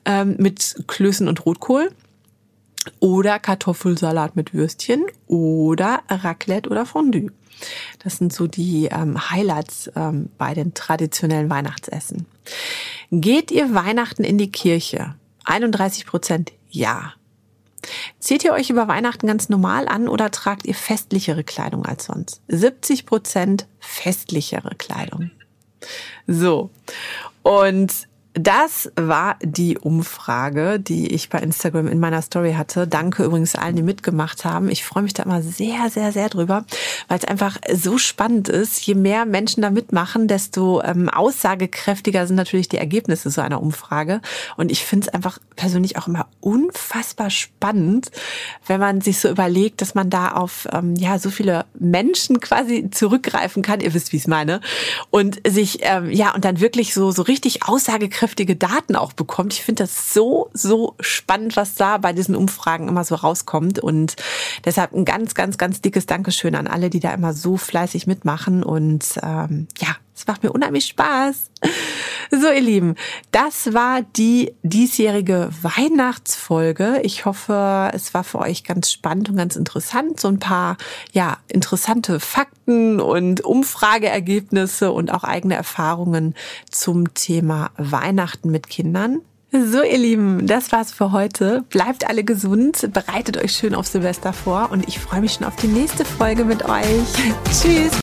ähm, 0.04 0.36
mit 0.38 0.84
Klößen 0.86 1.28
und 1.28 1.44
Rotkohl 1.46 1.90
oder 2.98 3.38
Kartoffelsalat 3.38 4.36
mit 4.36 4.54
Würstchen 4.54 5.04
oder 5.26 6.02
Raclette 6.08 6.68
oder 6.70 6.86
Fondue. 6.86 7.30
Das 8.02 8.16
sind 8.16 8.32
so 8.32 8.46
die 8.46 8.86
ähm, 8.86 9.30
Highlights 9.30 9.90
ähm, 9.94 10.30
bei 10.38 10.54
den 10.54 10.72
traditionellen 10.72 11.50
Weihnachtsessen. 11.50 12.26
Geht 13.10 13.50
ihr 13.50 13.74
Weihnachten 13.74 14.24
in 14.24 14.38
die 14.38 14.50
Kirche? 14.50 15.14
31 15.44 16.06
Prozent 16.06 16.52
ja. 16.68 17.14
Zieht 18.18 18.44
ihr 18.44 18.52
euch 18.52 18.70
über 18.70 18.88
Weihnachten 18.88 19.26
ganz 19.26 19.48
normal 19.48 19.88
an 19.88 20.08
oder 20.08 20.30
tragt 20.30 20.66
ihr 20.66 20.74
festlichere 20.74 21.44
Kleidung 21.44 21.84
als 21.86 22.04
sonst? 22.06 22.42
70 22.48 23.06
Prozent 23.06 23.66
festlichere 23.78 24.74
Kleidung. 24.76 25.30
So. 26.26 26.70
Und 27.42 28.08
das 28.34 28.92
war 28.94 29.36
die 29.42 29.76
Umfrage, 29.76 30.78
die 30.78 31.08
ich 31.08 31.30
bei 31.30 31.40
Instagram 31.40 31.88
in 31.88 31.98
meiner 31.98 32.22
Story 32.22 32.52
hatte. 32.52 32.86
Danke 32.86 33.24
übrigens 33.24 33.56
allen, 33.56 33.74
die 33.74 33.82
mitgemacht 33.82 34.44
haben. 34.44 34.68
Ich 34.68 34.84
freue 34.84 35.02
mich 35.02 35.14
da 35.14 35.24
immer 35.24 35.42
sehr, 35.42 35.90
sehr, 35.90 36.12
sehr 36.12 36.28
drüber, 36.28 36.64
weil 37.08 37.18
es 37.18 37.24
einfach 37.24 37.56
so 37.72 37.98
spannend 37.98 38.48
ist. 38.48 38.86
Je 38.86 38.94
mehr 38.94 39.26
Menschen 39.26 39.62
da 39.62 39.70
mitmachen, 39.70 40.28
desto 40.28 40.80
ähm, 40.82 41.08
aussagekräftiger 41.08 42.24
sind 42.28 42.36
natürlich 42.36 42.68
die 42.68 42.78
Ergebnisse 42.78 43.30
so 43.30 43.40
einer 43.40 43.60
Umfrage. 43.60 44.20
Und 44.56 44.70
ich 44.70 44.84
finde 44.84 45.08
es 45.08 45.14
einfach 45.14 45.40
persönlich 45.56 45.98
auch 45.98 46.06
immer 46.06 46.28
unfassbar 46.38 47.30
spannend, 47.30 48.12
wenn 48.64 48.78
man 48.78 49.00
sich 49.00 49.18
so 49.18 49.28
überlegt, 49.28 49.82
dass 49.82 49.96
man 49.96 50.08
da 50.08 50.28
auf 50.32 50.68
ähm, 50.72 50.94
ja 50.94 51.18
so 51.18 51.30
viele 51.30 51.64
Menschen 51.76 52.38
quasi 52.38 52.90
zurückgreifen 52.92 53.62
kann. 53.62 53.80
Ihr 53.80 53.92
wisst, 53.92 54.12
wie 54.12 54.18
ich 54.18 54.22
es 54.22 54.28
meine. 54.28 54.60
Und 55.10 55.40
sich 55.44 55.80
ähm, 55.82 56.12
ja 56.12 56.32
und 56.32 56.44
dann 56.44 56.60
wirklich 56.60 56.94
so 56.94 57.10
so 57.10 57.22
richtig 57.22 57.64
aussagekräftig 57.64 58.19
aussagekräftige 58.20 58.56
Daten 58.56 58.96
auch 58.96 59.12
bekommt. 59.12 59.54
Ich 59.54 59.62
finde 59.62 59.84
das 59.84 60.12
so, 60.12 60.50
so 60.52 60.94
spannend, 61.00 61.56
was 61.56 61.74
da 61.74 61.98
bei 61.98 62.12
diesen 62.12 62.36
Umfragen 62.36 62.88
immer 62.88 63.04
so 63.04 63.14
rauskommt. 63.14 63.78
Und 63.78 64.16
deshalb 64.64 64.92
ein 64.92 65.04
ganz, 65.04 65.34
ganz, 65.34 65.58
ganz 65.58 65.80
dickes 65.80 66.06
Dankeschön 66.06 66.54
an 66.54 66.66
alle, 66.66 66.90
die 66.90 67.00
da 67.00 67.12
immer 67.12 67.32
so 67.32 67.56
fleißig 67.56 68.06
mitmachen. 68.06 68.62
Und 68.62 69.18
ähm, 69.22 69.68
ja, 69.78 69.96
Es 70.20 70.26
macht 70.26 70.42
mir 70.42 70.52
unheimlich 70.52 70.84
Spaß. 70.84 71.50
So, 72.30 72.50
ihr 72.50 72.60
Lieben, 72.60 72.94
das 73.32 73.72
war 73.72 74.02
die 74.02 74.52
diesjährige 74.62 75.48
Weihnachtsfolge. 75.62 77.00
Ich 77.02 77.24
hoffe, 77.24 77.90
es 77.94 78.12
war 78.12 78.22
für 78.22 78.38
euch 78.40 78.62
ganz 78.62 78.92
spannend 78.92 79.30
und 79.30 79.36
ganz 79.36 79.56
interessant. 79.56 80.20
So 80.20 80.28
ein 80.28 80.38
paar, 80.38 80.76
ja, 81.12 81.38
interessante 81.48 82.20
Fakten 82.20 83.00
und 83.00 83.40
Umfrageergebnisse 83.40 84.92
und 84.92 85.10
auch 85.10 85.24
eigene 85.24 85.54
Erfahrungen 85.54 86.34
zum 86.70 87.14
Thema 87.14 87.70
Weihnachten 87.78 88.50
mit 88.50 88.68
Kindern. 88.68 89.22
So, 89.52 89.82
ihr 89.82 89.98
Lieben, 89.98 90.46
das 90.46 90.70
war's 90.70 90.92
für 90.92 91.12
heute. 91.12 91.64
Bleibt 91.70 92.06
alle 92.06 92.24
gesund, 92.24 92.90
bereitet 92.92 93.42
euch 93.42 93.52
schön 93.52 93.74
auf 93.74 93.86
Silvester 93.86 94.34
vor 94.34 94.68
und 94.70 94.86
ich 94.86 95.00
freue 95.00 95.22
mich 95.22 95.32
schon 95.32 95.46
auf 95.46 95.56
die 95.56 95.66
nächste 95.66 96.04
Folge 96.04 96.44
mit 96.44 96.66
euch. 96.66 97.08
Tschüss! 97.50 97.90